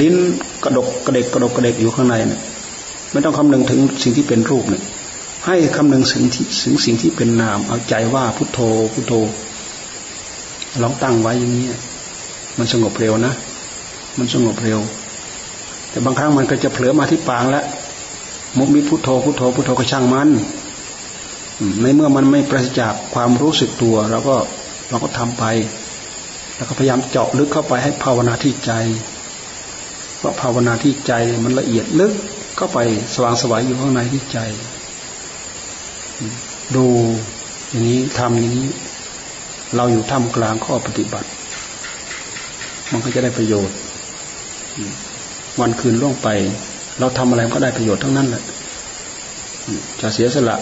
[0.00, 0.16] ลิ้น
[0.64, 2.40] กระดกกระเดกกระดกกระเดกอยู่ข้างในนะ
[3.12, 4.82] ไม่ต้องคำนึงถึงสิ่งที่เป็นรูปเนี่ย
[5.46, 6.24] ให้คำนึงถึง
[6.60, 8.60] สิ่งสิ่งที่เป็นนาม เอาใจว่าพุทโธ
[8.92, 9.12] พุทโธ
[10.82, 11.66] ลองตั้งไว้อย่างนี้
[12.58, 13.34] มันสงบเร็วนะ
[14.18, 14.78] มันสงบเร็ว
[15.90, 17.64] แต่บางครั้งมันก็จะเผลอมาที่ปางแล้ว
[18.58, 20.28] มุกมิพุโทโธพุโทโธพุโทโธก็ช่างมัน
[21.82, 24.36] ในเมื่อมันไม่ประจากความรู้สึกตัวเราก็
[24.88, 25.44] เราก็ทำไป
[26.56, 28.72] แล้วก็พยายามเจาะลึกเข้าไปให้ภาวนาที่ใจ
[30.18, 31.12] เพราะภาวนาที่ใจ
[31.44, 32.12] มันละเอียดลึก
[32.56, 32.78] เข้าไป
[33.14, 34.38] สว่างสวายอยู่ข้างในที่ใจ
[36.76, 36.86] ดู
[37.70, 38.68] อย่างนี้ทำอย่างนี้
[39.76, 41.28] เราอยู่ท่ามกลางข้อปฏิบัติ
[42.92, 43.76] มันก็จะได้ประโยชน์
[45.60, 46.28] วันคืนล่วงไป
[46.98, 48.42] เราทำอะไรก็ได้ประโยชน์ทั้งนั้นแหละ
[50.00, 50.56] จะเสียสละ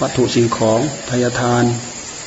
[0.00, 0.78] วัตถุสิ่งของ
[1.08, 1.64] ทาทาน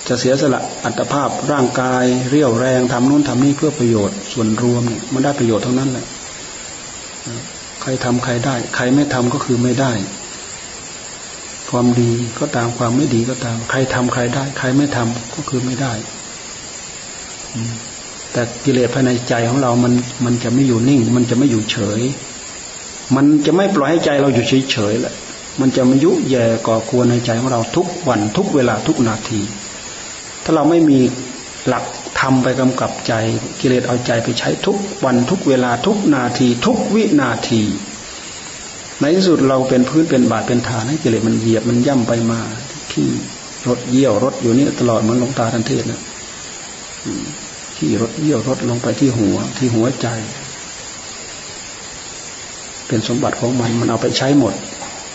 [0.08, 6.06] จะเสียสละอัตภาพร่างกาย เรี่ยวแรงทำนู่นทำนี่เพื่อประโยชน์ส่วนรวมเนี่ยมันได้ประโยชน์ทั้งนั้นแหละ
[7.82, 9.92] ใครทำใครได้ ใครไม่ทำก็คือไม่ได้
[11.72, 15.94] ความดีก็ตามความไม่ดีก็ตาม ใครทำใครได้ ใครไม่ทำก็คือไม่ได้
[18.32, 19.94] แต่กิเลสภายในใจของเรามัน
[20.26, 22.02] มันจะไม่อยู่นิ่ง มันจะไม่อยู่เฉย
[23.16, 25.14] มันจะไม่ปล่อยให้ใจเราอยู่เฉยเฉยแหละ
[25.60, 29.42] มันจะมายุแย่ก่อกวนในใจของเราทุกวันทุกเวลาทุกนาที
[30.44, 31.00] ถ้าเราไม่มี
[31.68, 31.84] หลัก
[32.20, 33.14] ทำไปกำกับใจ
[33.60, 37.62] กิเลสเอาใจไปใช้ทุกวันทุกเวลาทุกนาที ทุกวินาที
[39.02, 42.40] ในที่สุดเราเป็นพื้นเป็นบาดเป็นฐานให้กิเลสมันเหยียบมันย่ำไปมา
[42.92, 43.08] ขี้
[43.68, 46.02] รถเยี่ยวรถอยู่นี่ตลอดเหมือนลงตาทันเทศนะ
[47.78, 50.08] ขี้รถเยี่ยวรถลงไปที่หัว ที่หัวใจ
[52.88, 54.54] เป็นสมบัติของมันมันเอาไปใช้หมด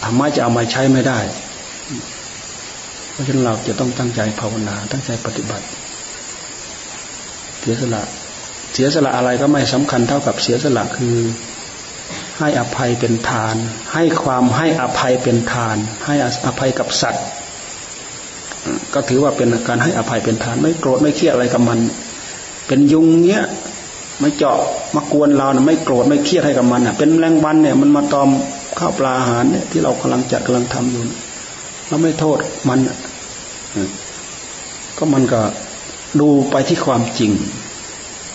[0.04, 1.18] ธรรมะจะเอามาใช้ไม่ได้
[3.12, 5.66] เพราะฉะนั้นเราจะต้องตั้งใจภาวนา ตั้งใจปฏิบัติ
[7.60, 8.02] เสียสละ
[8.72, 11.16] เสียสละอะไรก็ไม่สำคัญเท่ากับเสียสละคือ
[12.38, 13.56] ให้อภัยเป็นทาน
[13.94, 15.76] ให้ความให้อภัยเป็นทาน
[16.06, 16.14] ให้
[16.46, 17.24] อภัยกับสัตว์
[18.94, 21.78] ก็ถือว่าเป็นการให้อภัยเป็นทาน ไม่โกรธไม่เครียดอะไรกับมัน
[22.66, 23.42] เป็นยุงเนี้ย
[24.20, 24.58] ไม่เจาะ
[24.94, 28.28] มากวนเรานะไม่โกรธไม่เครียดให้กับมันอะเป็นแรงวันเนี่ยมันมาตอม
[28.78, 31.02] ข้าวปลาอาหารเนี่ยที่เรากำลังจัดกำลังทำอยู่
[31.88, 32.78] เราไม่โทษมัน
[34.98, 35.40] ก็มันก็
[36.20, 37.32] ดูไปที่ความจริง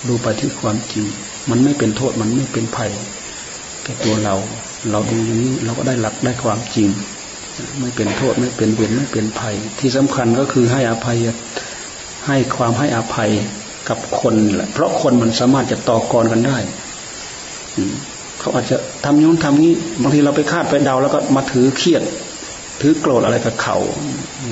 [0.07, 1.03] ดูไปที่ความจริง
[1.49, 2.91] มันไม่เป็นโทษมันไม่เป็นภัย
[4.05, 4.35] ตัวเรา
[4.91, 6.87] เราดูอย่างนี้เราก็ได้หลักได้ความจริง
[7.79, 11.17] ไม่เป็นโทษไม่เป็นเวรไม่เป็นภัย ที่สำคัญก็คือให้อภัย
[12.27, 13.31] ให้ความให้อภัย
[13.89, 16.57] กับคนแหละ เพราะคนมันสามารถจะต่อกรกันได้
[18.39, 22.03] เขาอาจจะทำนู้นทำนี้บางทีเราไปคาดไปเดาแล้วก็มาถือเครียด
[22.81, 23.77] ถือโกรธอะไรกับเขา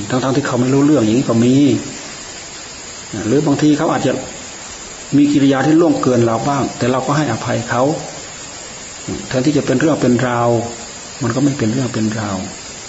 [0.10, 1.56] ทั้งๆทที่เขาไม่รู้เรื่องอย่างนี้ก็มี
[3.28, 4.12] หรือบางทีเขาอาจจะ
[5.18, 7.84] มีกิริยาที่ล่วงเกินเราบ้าง แต่เราก็ให้อภัยเขา
[9.28, 10.49] แทนที่จะเป็นเรื่องเป็นราว
[11.24, 12.38] มันก็ไม่เป็นเรื่องเป็นราว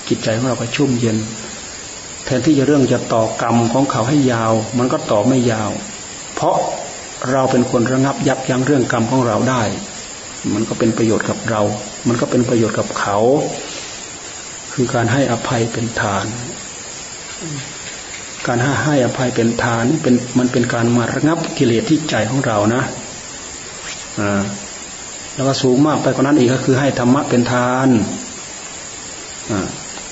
[0.09, 1.17] จิตใจของเราก็ชุ่มเย็น
[2.25, 5.71] แทนที่จะเรื่องจะต่อกรรมของเขาให้ยาว มันก็ต่อไม่ยาว
[6.35, 6.57] เพราะ
[7.31, 9.63] เราเป็นคนระงับยับยั้งเรื่องกรรมของเราได้
[10.55, 11.63] มันก็เป็นประโยชน์กับเรา
[12.09, 13.19] มันก็เป็นประโยชน์กับเขา
[14.73, 16.27] คือการให้อภัยเป็นฐาน
[18.47, 22.83] การให้ให้อภัยเป็นฐานเป็นมันเป็นการมาระงับกิเลสที่ใจของเรานะ
[24.21, 24.43] อ่า
[25.39, 27.89] แล้วก็สูงมากไปกว่านั้นอีกก็คือให้ธรรมะเป็นทาน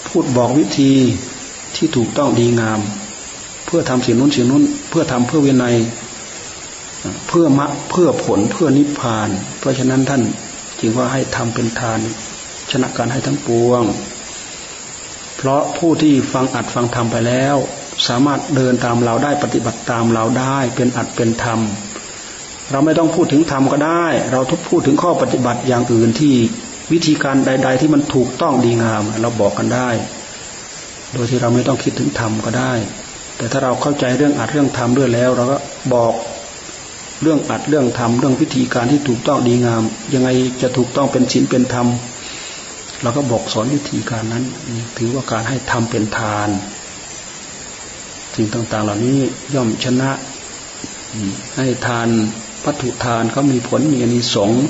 [0.08, 0.92] พูดบอกวิธี
[1.76, 2.80] ที่ถูกต้องดีงาม
[3.66, 5.76] เพื่อทำสิ่งนู้นสิ่งนู้น เพื่อทำเพื่อวินัย
[7.28, 10.22] เพื่อมะเพื่อผลเพื่อนิพพาน เพราะฉะนั้นท่าน
[10.80, 11.98] จึงว่าให้ทำเป็นทาน
[12.70, 13.82] ชนะการให้ทั้งปวง
[15.36, 17.56] เพราะผู้ที่ฟังอัดฟังธรรมไปแล้ว
[18.08, 21.60] สามารถเดินตามเราได้ปฏิบัติตามเราได้ เป็นอัดเป็นธรรม
[22.70, 26.34] เราไม่ต้องพูดถึงธรรมก็ได้ เราทุกพูดถึงข้อปฏิบัติอย่างอื่นที่
[26.92, 29.90] วิธีการใด ๆ ที่มันถูกต้องดีงาม เราบอกกันได้
[31.12, 32.72] โดยที่เราไม่ต้องคิดถึงธรรมก็ได้
[33.36, 35.58] แต่ถ้าเราเข้าใจเรื่องอัดเรื่องธรรมด้วยแล้ว เราก็
[35.94, 36.12] บอก
[37.22, 39.82] เรื่องอัดเรื่องทำเรื่องวิธีการที่ถูกต้องดีงาม
[40.14, 40.28] ยังไง
[40.62, 41.86] จะถูกต้องเป็นศีลเป็นธรรม
[43.02, 44.44] เราก็บอกสอนวิธีการนั้น
[44.96, 46.48] ถือว่าการให้ทำเป็นทาน
[48.34, 49.18] สิ่งต่าง ๆ เหล่านี้
[49.54, 50.10] ย่อมชนะ
[51.56, 52.08] ให้ทาน
[52.66, 54.62] วัตถุทานก็มีผลมีอนิสงส์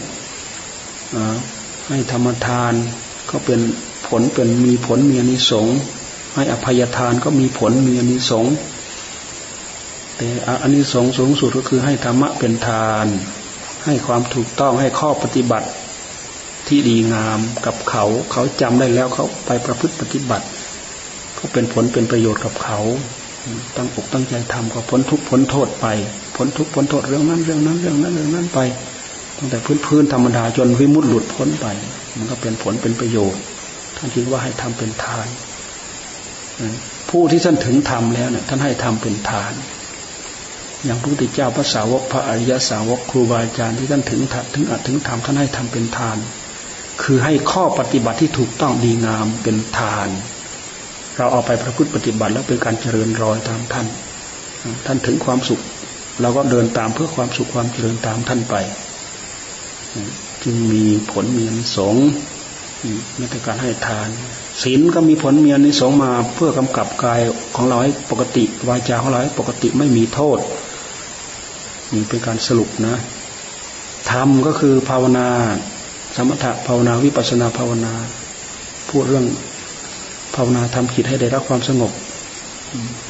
[1.89, 2.73] ให้ธรรมทาน
[3.31, 3.61] ก็เป็น
[4.09, 5.77] ผลเป็นมีผลมีอนิสงส์
[6.35, 8.55] ให้อภัยทานก็มีผลมีอนิสงส์
[10.17, 10.29] แต่
[10.63, 13.07] อันนี้สงสูงสุดก็คือให้ธรรมะเป็นทาน
[13.85, 15.69] ให้ความถูกต้องให้ข้อปฏิบัติ
[16.69, 20.47] ที่ดีงามกับเขา เขาจำได้แล้วเขาไปประพฤติปฏิบัติ
[21.39, 22.79] ก็เป็นผลเป็นประโยชน์กับเขา
[23.77, 25.87] ตั้งอกตั้งใจทำก็พ้นทุกพ้นโทษไป
[26.37, 28.59] พ้นทุกพ้นโทษเรื่องนั้นเรื่องนั้นเรื่องนั้นเรื่องนั้นไป
[29.39, 31.67] ตั้งแต่พื้นพื้นธรรมดาจนวิมุตติหลุดพ้นไป
[32.17, 33.43] มันก็เป็นผลเป็นประโยชน์
[33.97, 35.27] ท่านคิดว่าให้ทำเป็นทาน
[37.11, 39.53] ผู้ที่ท่านถึงทำแล้วเนี่ยท่านให้ทำเป็นทาน
[40.85, 44.21] อย่างพระพุทธเจ้าพระสาวกพระอริยสาวกครูบาอาจารย์ที่ท่านถึง
[44.55, 46.17] ถึงอัดถึงทำท่านให้ทำเป็นทาน
[47.03, 50.09] คือให้ข้อปฏิบัติที่ถูกต้องดีงามเป็นทาน
[51.17, 53.87] เราเอาไปประพฤติปฏิบัติแล้วเป็นการเจริญรอยตามท่าน
[54.87, 55.61] ท่านถึงความสุข
[56.21, 58.55] เราก็เดินตามเพื่อความสุขความเจริญตามท่านไป
[60.43, 62.07] จึงมีผลมีอนิสงส์
[63.19, 64.09] ในการให้ทาน
[64.63, 67.21] ศีลก็มีผลมีอนิสงส์มาเพื่อกำกับกาย
[67.57, 70.39] ของเราให้ปกติวาจาของเราให้ปกติไม่มีโทษ
[71.93, 72.97] นี่เป็นการสรุปนะ
[74.11, 75.29] ธรรมก็คือภาวนา
[76.17, 77.93] สมถะภาวนาวิปัสนาภาวนา
[78.89, 79.27] พูดเรื่อง
[80.35, 81.93] ภาวนาทำจิตให้ได้รับความสงบ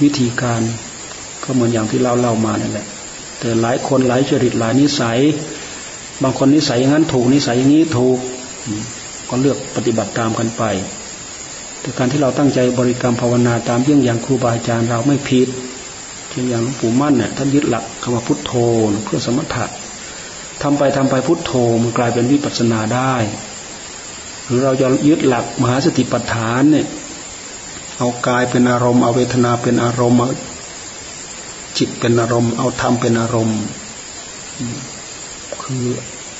[0.02, 0.62] วิธีการ
[1.44, 2.86] ก็เหมือนอย่างที่เราเล่ามานั่นแหละ
[3.38, 5.18] แต่หลายคนหลายจริตหลายนิสัย
[6.22, 8.18] บางคนนิสัยอย่างนั้นถูกนิสัยอย่างนี้ถูก
[9.28, 10.62] ก็เลือกปฏิบัติตามกันไป
[11.80, 15.48] แต่การที่เราตั้งใจบริกรรมภาวนาตามเยี่ยงอย่างครูบาอาจารย์เราไม่ผิด
[16.28, 18.52] เช่นอย่างหลวงปู่มั่นเนี่ยท่านยึดหลักคำว่าพุทโธ
[19.04, 19.64] เพื่อสมถะ
[20.62, 23.14] ทำไปทำไปพุทโธมันกลายเป็นวิปัสสนาได้
[24.46, 26.86] หรือเราจะยึดหลักมหาสติปัฏฐานเนี่ย
[27.98, 30.18] เอากายเป็นอารมณ์เอาเวทนาเป็นอารมณ์
[31.78, 33.60] จิตเป็นอารมณ์ เอาธรรมเป็นอารมณ์
[35.62, 35.84] คือ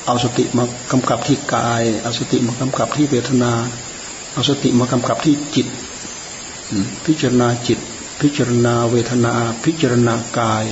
[0.07, 3.53] เอาสติมากำกับที่กาย เอาสติมากำกับที่เวทนา
[4.33, 5.67] เอาสติมากำกับที่จิต
[7.07, 7.79] พิจารณาจิต
[8.21, 9.33] พิจารณาเวทนา
[9.65, 10.65] พิจารณากาย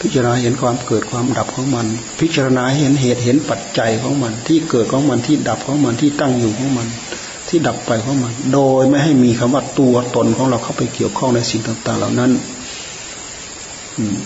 [0.00, 1.86] พิจารณาเห็นความเกิดความดับของมัน
[2.20, 6.88] พิจารณาเห็นเหตุเห็นปัจจัยของมัน ที่เกิดของมันที่ดับของมันที่ตั้งอยู่ของมัน
[7.48, 12.32] ที่ดับไปของมัน โดยไม่ให้มีคำว่าตัวตนของเราเข้าไปเกี่ยวข้องในสิ่งต่าง ๆ เหล่านั้น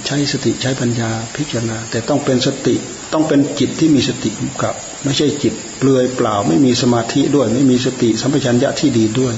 [0.06, 2.74] ใช้สติใช้ปัญญาพิจารณา แต่ต้องเป็นสติ
[3.12, 9.34] ต้องเป็นจิตที่มีสติกำกับ ไม่ใช่จิตเปลือยเปล่า ไม่มีสมาธิด้วย ไม่มีสติสัมปชัญญะที่ดีด้วย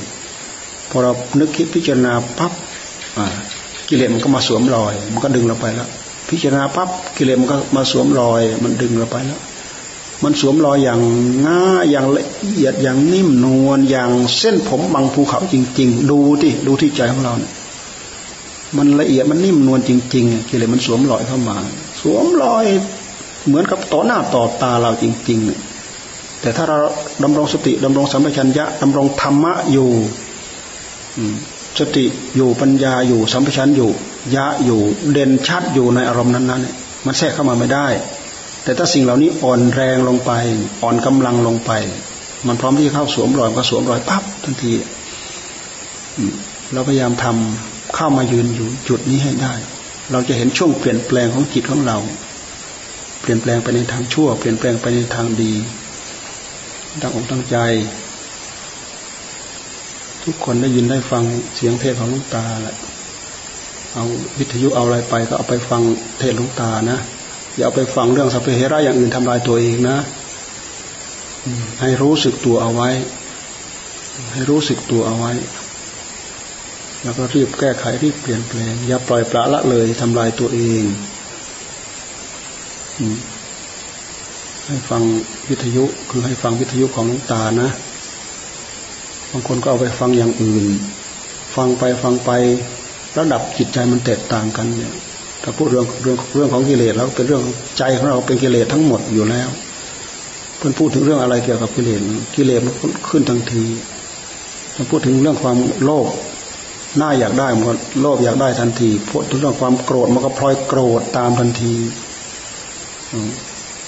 [0.90, 2.52] พอเรานึกคิดพิจารณาปั๊บ
[3.88, 5.88] กิเลสมันก็มาสวมรอย มันก็ดึงเราไปแล้ว
[6.28, 9.40] พิจารณาปั๊บกิเลสมันก็มาสวมรอย มันดึงเราไปแล้ว
[10.22, 11.00] มันสวมรอยอย่าง
[11.46, 17.52] ง่ายอย่างละเอียดอย่างนิ่มนวลอย่างเส้นผมบางภูเขาจริง ๆ ดูที่ดูที่ใจของเราเนี่ย
[18.78, 21.56] มันละเอียดมันนิ่มนวลจริงๆกิเลสมันสวมรอยเข้ามา
[22.00, 22.64] สวมรอย
[23.46, 25.40] เหมือนกับต่อหน้าต่อตาเราจริง
[25.90, 26.78] ๆ แต่ถ้าเรา
[27.22, 29.88] ดำรงสติดำรงสัมปชัญญะดำรงธรรมะอยู่
[31.78, 32.04] สติ
[32.36, 33.90] อยู่ปัญญาอยู่สัมปชัญญะอยู่
[34.36, 34.80] ยะอยู่
[35.12, 37.86] เด่นชัดอยู่ในอารมณ์นั้นๆมันแทรกเข้ามาไม่ได้
[38.62, 40.30] แต่ถ้าสิ่งเหล่านี้อ่อนแรงลงไป
[40.82, 41.72] อ่อนกำลังลงไป
[42.46, 44.72] มันพร้อมที่จะเข้าสวมรอยก็สวมรอยปั๊บทันที
[46.72, 49.54] เราพยายามทำ เข้ามายืนอยู่จุดนี้ให้ได้
[50.12, 51.98] เราจะเห็นช่วงเปลี่ยนแปลงของจิตของเรา
[53.20, 55.52] เปลี่ยนแปลงไปในทางชั่ว เปลี่ยนแปลงไปในทางดี
[57.00, 57.56] ตั้งอกตั้งใจ
[60.24, 61.22] ทุกคนได้ยินได้ฟัง
[61.54, 62.76] เสียงเทศของลุงตาแหละ
[63.94, 64.04] เอา
[64.38, 65.82] วิทยุเอาอะไรไปก็เอาไปฟัง
[66.18, 66.98] เทศลุงตานะ
[67.56, 69.98] อย่าเอาไปฟังเรื่องสัพเพเหระอย่างอื่นทำลายตัวเองนะ
[71.80, 72.90] ให้รู้สึกตัวเอาไว้
[74.32, 75.32] ให้รู้สึกตัวเอาไว้
[77.04, 80.82] แล้วก็รีบแก้ไขรีบเปลี่ยนแปลง อย่าปล่อยปละละเลยทำลายตัวเอง
[84.66, 85.02] ให้ฟัง
[85.48, 87.70] วิทยุคือให้ฟังวิทยุของหลวงตานะ
[89.30, 90.64] บางคนก็เอาไปฟังอย่างอื่น
[91.56, 92.30] ฟังไปฟังไป
[93.18, 94.92] ระดับจิตใจมันแตกต่างกันเนี่ย
[95.42, 97.42] ถ้าพูดเรื่องเรื่องเรื่องของกิเลสแล้วเป็นเรื่อง
[97.78, 99.48] ใจของเราเป็นกิเลสทั้งหมดอยู่แล้ว
[100.56, 102.00] เพื่อนพูดถึงเรื่องอะไรเกี่ยวกับกิเลส
[102.36, 102.74] กิเลสมัน
[103.08, 103.64] ขึ้นทันที
[104.74, 106.06] ถ้าพูดถึงเรื่องความโลภ
[106.98, 107.66] หน้าอยากได้มัน
[108.00, 111.74] โลภอยากได้ทันทีพูดถึงเรื่องความโกรธมันก็พลอยโกรธตามทันที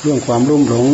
[0.03, 0.87] เรื่องความรุ่มหลง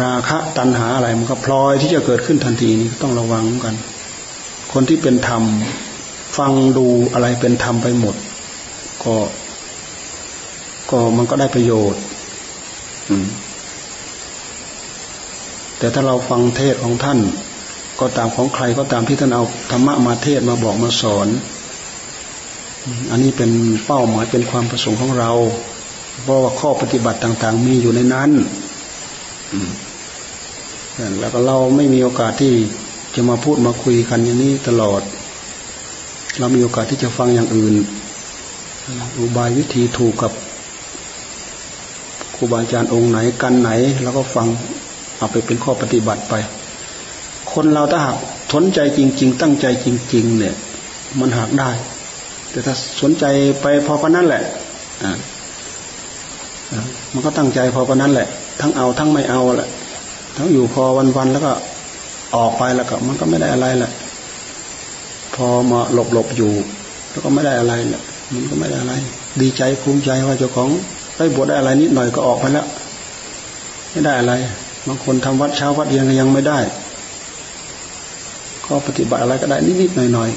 [0.00, 3.74] ราคะตัณหาอะไรมันก็พลอยที่จะเกิดขึ้นทันทีนี้ต้องระวังกัน
[4.72, 5.42] คนที่เป็นธรรม
[6.38, 8.14] ฟังดูอะไรเป็นธรรมไปหมด
[9.04, 9.16] ก็
[10.90, 12.02] ก็มันก็ได้ประโยชน์
[15.78, 17.18] แต่ถ้าเราฟังเทศของท่าน
[18.02, 21.28] ก็ตามของใครก็ตามที่ท่านเอาธรรมะมาเทศมาบอกมาสอน
[23.10, 23.50] อันนี้เป็น
[23.86, 25.32] เป้าหมายเป็นความประสงค์ของเรา
[26.22, 28.30] เพราะว่าข้อปฏิบัติต่างๆ มีอยู่ในนั้น
[31.18, 32.54] แล้วก็เราไม่มีโอกาสที่
[33.14, 35.02] จะมาพูดมาคุยกันอย่างนี้ตลอด
[36.38, 37.74] เรามีโอกาสที่จะฟังอย่างอื่น
[39.18, 40.32] อุบายวิธีถูกกับ
[42.36, 43.70] ครูบาอาจารย์องค์ไหนกันไหน
[44.02, 44.46] แล้วก็ฟัง
[45.18, 46.34] เอาไปเป็นข้อปฏิบัติไป
[47.54, 48.16] คนเราถ้าหาก
[48.54, 50.54] สนใจจริง ๆ ตั้งใจจริง ๆ เนี่ย
[51.20, 51.70] มันหากได้
[52.50, 53.24] แต่ถ้าสนใจ
[53.62, 54.42] ไปพอปนั้นแหละ
[57.12, 58.28] มันก็ตั้งใจพอปนั้นแหละ
[58.60, 59.68] ทั้งเอาทั้งไม่เอาแหละ
[60.36, 60.82] ทั้งอยู่พอ
[61.16, 61.52] วันๆแล้วก็
[62.36, 63.92] ออกไปแล้วก็ มันก็ไม่ได้อะไรแหละ
[65.34, 66.52] พอมาหลบหลบอยู่
[67.10, 68.94] แล้วก็ไม่ได้อะไรเนี่ยมันก็ไม่ได้อะไร
[69.40, 70.68] ดีใจภูมิใจว่าเจ้าของ
[71.16, 72.66] ได้บวชได้อะไรนิดหน่อยก็ออกไปแล้ว
[73.90, 74.32] ไม่ได้อะไร
[74.86, 76.58] บางคนทำวัดเช้าวัดเย็นก็ยังไม่ได้
[78.72, 80.30] ก็ปฏิบัติอะไรก็ได้นิดๆหน่อย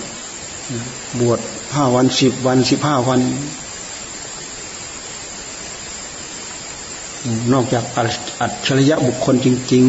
[0.55, 1.39] ๆบวช
[1.75, 3.21] ห้าวันสิบวันสิบห้าวัน
[7.53, 7.83] นอกจาก
[8.41, 9.85] อัจฉริยะบุคคลจริง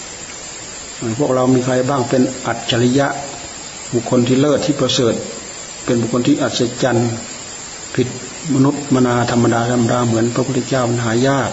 [0.00, 3.06] ๆ พวกเรามีใครบ้างเป็นอัจฉริยะ
[3.94, 5.14] บุคคลที่เลิศที่ประเสริฐ
[5.84, 7.10] เป็นบุคคลที่อัศจรรย์
[7.94, 8.08] ผิด
[8.54, 11.50] มนุษย์มนาธรรมดาธรรมดาเหมือนพระพุทธเจ้ามันหายาก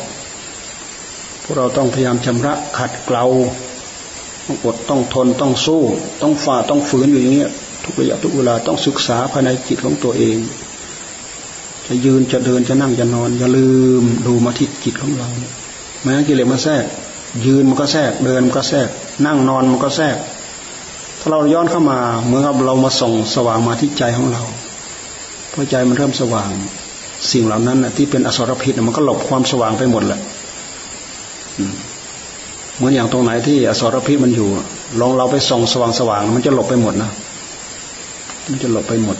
[1.44, 3.26] พวกเราต้องพยายามชำระขัดเกลา
[4.50, 5.82] ต้องอดต้องทนต้องสู้
[6.22, 7.52] ต้องฝ่าต้องฝืนอยู่อย่างเงี้ย
[7.84, 10.38] ทุกระยะทุกเวลาต้องศึกษาภายในจิตของตัวเอง
[11.88, 13.70] จะยืนจะเดินจะนั่งจะนอน อย่าลื
[14.02, 15.30] มดูมาที่จิตของเรา
[16.04, 16.84] แม้กิเลสมาแทรก
[17.46, 18.88] ยืนมันก็แทรกเดินมันก็แทรก
[19.26, 20.18] นั่งนอนมันก็แทรก
[21.20, 24.44] ถ้าเราย้อนเข้ามาเหมือนกับเรามาส่งสว่างมาที่ใจของเรา
[25.54, 26.50] พอใจมันเริ่มสว่าง
[27.32, 30.20] สิ่งเหล่านั้นนะที่เป็นอสรพิษมันก็หลบความสว่างไปหมดแหละ
[32.80, 34.50] เหมือนอย่างตรงไหนที่อสรพิษมันอยู่
[35.00, 37.12] ลองเราไปส่องสว่างสว่างมันจะหลบไปหมดนะ
[38.50, 39.18] มันจะหลบไปหมด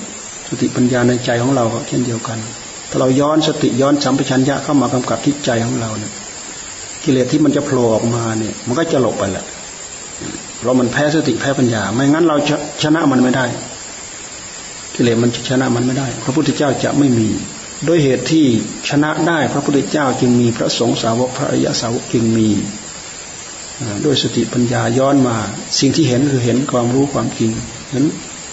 [0.48, 2.38] สติปัญญาในใจของเราก็เช่นเดียวกัน
[2.90, 6.12] ถ้าเราย้อนสติย้อนสัมปชัญญะเข้ามากำกับที่ใจของเราเนี่ย
[7.04, 9.46] กิเลสที่มันจะโผล่ออกมาเนี่ย มันก็จะหลบไปแหละ
[10.58, 12.36] เพราะมันแพ้สติแพ้ปัญญา ไม่งั้นเรา
[12.84, 13.46] ชนะมันไม่ได้
[14.96, 17.28] กิเลสมันชนะมันไม่ได้ พระพุทธเจ้าจะไม่มี
[17.88, 18.46] ด้วยเหตุที่
[18.90, 22.48] ชนะได้ พระพุทธเจ้าจึงมีพระสงฆ์สาวกพระอริยสาวกจึงมี
[24.06, 25.36] ด้วยสติปัญญาย้อนมา
[25.80, 27.52] สิ่งที่เห็นคือเห็นความรู้ความจริง
[27.92, 28.04] เห็น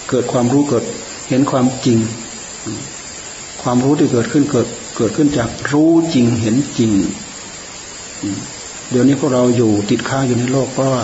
[0.09, 0.85] เกิดความรู้เกิด
[1.29, 1.99] เห็นความจริง
[3.63, 6.93] ความรู้ที่เกิดขึ้นเกิดเกิดขึ้นจากรู้จริงเห็นจริง
[8.91, 11.03] เดี๋ยวนี้พวกเราอยู่ติดค้างอยู่ในโลกเพราะว่า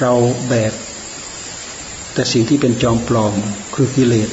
[0.00, 0.12] เรา
[0.48, 0.72] แบก
[2.14, 3.34] แต่สิ่งที่เป็นจอมปลอม
[3.74, 4.28] คือกิเลส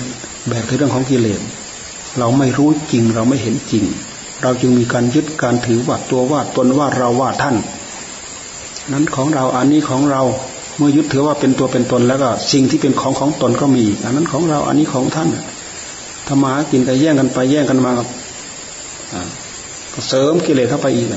[0.48, 1.42] แบกในเรื่องของกิเลส
[2.20, 3.86] เราไม่รู้จริงเราไม่เห็นจริง
[4.42, 7.56] เราจึงมีการยึดการถือว่าตัวว่าตนว่าเราว่าท่าน
[8.94, 10.22] นั้นของเราอันนี้ของเรา
[10.78, 15.30] เมื่อยึดถือว่าเป็นตัวเป็นตนแล้วก็สิ่งที่เป็นของของตนก็มีอันนั้นของเราอันนี้ของท่าน
[16.28, 18.04] ธรรมากินกันแย่งกันไปแย่งกันมาก็
[20.08, 21.08] เสริมกิเลสเข้าไปอีก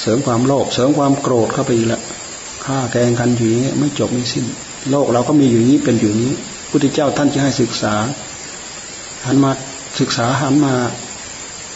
[0.00, 2.00] เสริมความโลภเสริมความโกรธเข้าไปอีกละ
[2.64, 4.44] ฆ่าแกงกันอยู่นี้ไม่จบไม่สิ้น
[4.90, 6.32] โลกเราก็มีอยู่นี้เป็นอยู่นี้
[6.70, 7.94] พุทธเจ้าท่านจะให้ศึกษา
[9.26, 9.50] หันมา
[10.00, 10.74] ศึกษาหันมา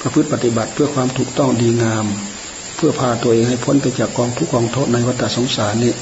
[0.00, 2.06] ประพฤติปฏิบัติเพื่อความถูกต้องดีงาม
[2.76, 5.94] เพื่อพาตัวเองให้พ้นไปจากกองทุกกองโทษในวัฏสงสารนี่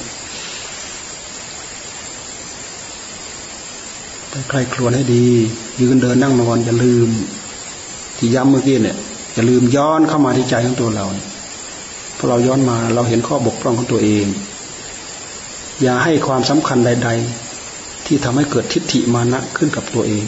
[4.49, 5.25] ใครครวญให้ดี
[5.81, 7.09] ยืนเดินนั่งนอนอย่าลืม
[8.17, 8.97] ที่ย้ำเมื่อกี้เนี่ย
[9.33, 11.05] อย่าลืมย้อนเข้ามาที่ใจของตัวเรา
[12.17, 14.25] พอเราย้อนมาเราเห็นข้อบกพร่องของตัวเอง
[15.81, 17.09] อย่าให้ความสำคัญใด
[17.57, 20.25] ๆ ที่ทำให้เกิดทิฏฐิมานะขึ้นกับตัวเอง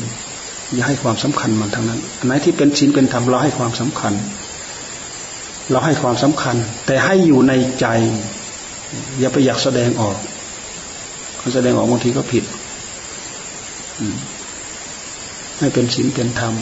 [0.73, 4.13] อย่าให้ความสำคัญมันทั้งนั้นอันไหนที่เป็นศีลเป็นธรรมเราให้ความสำคัญ
[5.71, 6.55] เราให้ความสำคัญ
[6.85, 7.87] แต่ให้อยู่ในใจ
[9.19, 10.17] อย่าไปอยากแสดงออก
[11.53, 12.43] แสดงออกบางทีก็ผิด
[15.59, 16.53] ให้เป็นศีลเป็นธรรม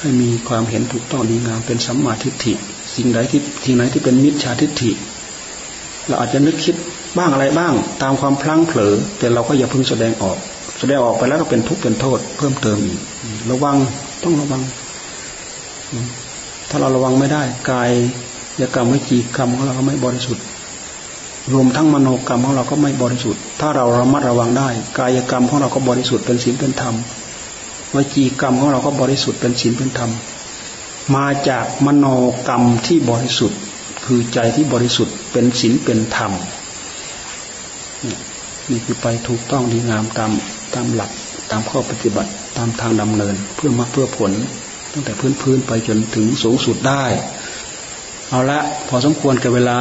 [0.00, 2.52] ให้มีความเห็นถูกต้องดีงามเป็นสัมมาทิฏฐิ
[2.96, 4.90] สิ่งใดที่สิ่งไหนที่เป็นมิจฉาทิฏฐิ
[6.06, 6.74] เราอาจจะนึกคิด
[7.18, 10.38] บ้างอะไรบ้าง ตามความพลั้งเผลอแต่เราก็อย่าเพิ่งแสดงออก
[10.78, 13.00] แสดงออกไปแล้วก็เป็นทุกข์เป็นโทษ เพิ่มเติมอีก
[13.50, 13.76] ระวัง
[14.22, 14.62] ต้องระวัง
[16.68, 17.90] ถ้าเราระวังไม่ได้กาย
[18.60, 20.44] ยกรรมวิจีกรรมของเราก็ไม่บริสุทธิ์
[21.52, 24.68] รวมทั้งมโนกรรมของเราก็ไม่บริสุทธิ์ ถ้าเราระมัดระวังได้
[24.98, 26.94] กายกรรมของเราก็บริสุทธิ์เป็นศีลเป็นธรรม
[27.94, 30.10] วจีกรรมของเราก็บริสุทธิ์เป็นศีลเป็นธรรม
[31.16, 32.06] มาจากมโน
[32.48, 33.58] กรรมที่บริสุทธิ์
[34.04, 36.32] คือใจที่บริสุทธิ์เป็นศีลเป็นธรรม
[38.70, 40.30] นี่คือไปถูกต้องดีงามตาม
[40.74, 41.10] ตามหลัก
[41.50, 44.32] ตามข้อปฏิบัติตามทางดำเนิน เพื่อมาเพื่อผล
[44.92, 47.04] ตั้งแต่พื้นพื้นไปจนถึงสูงสุดได้
[48.30, 48.58] เอาละ
[48.88, 49.78] พอสมควรกับเวลา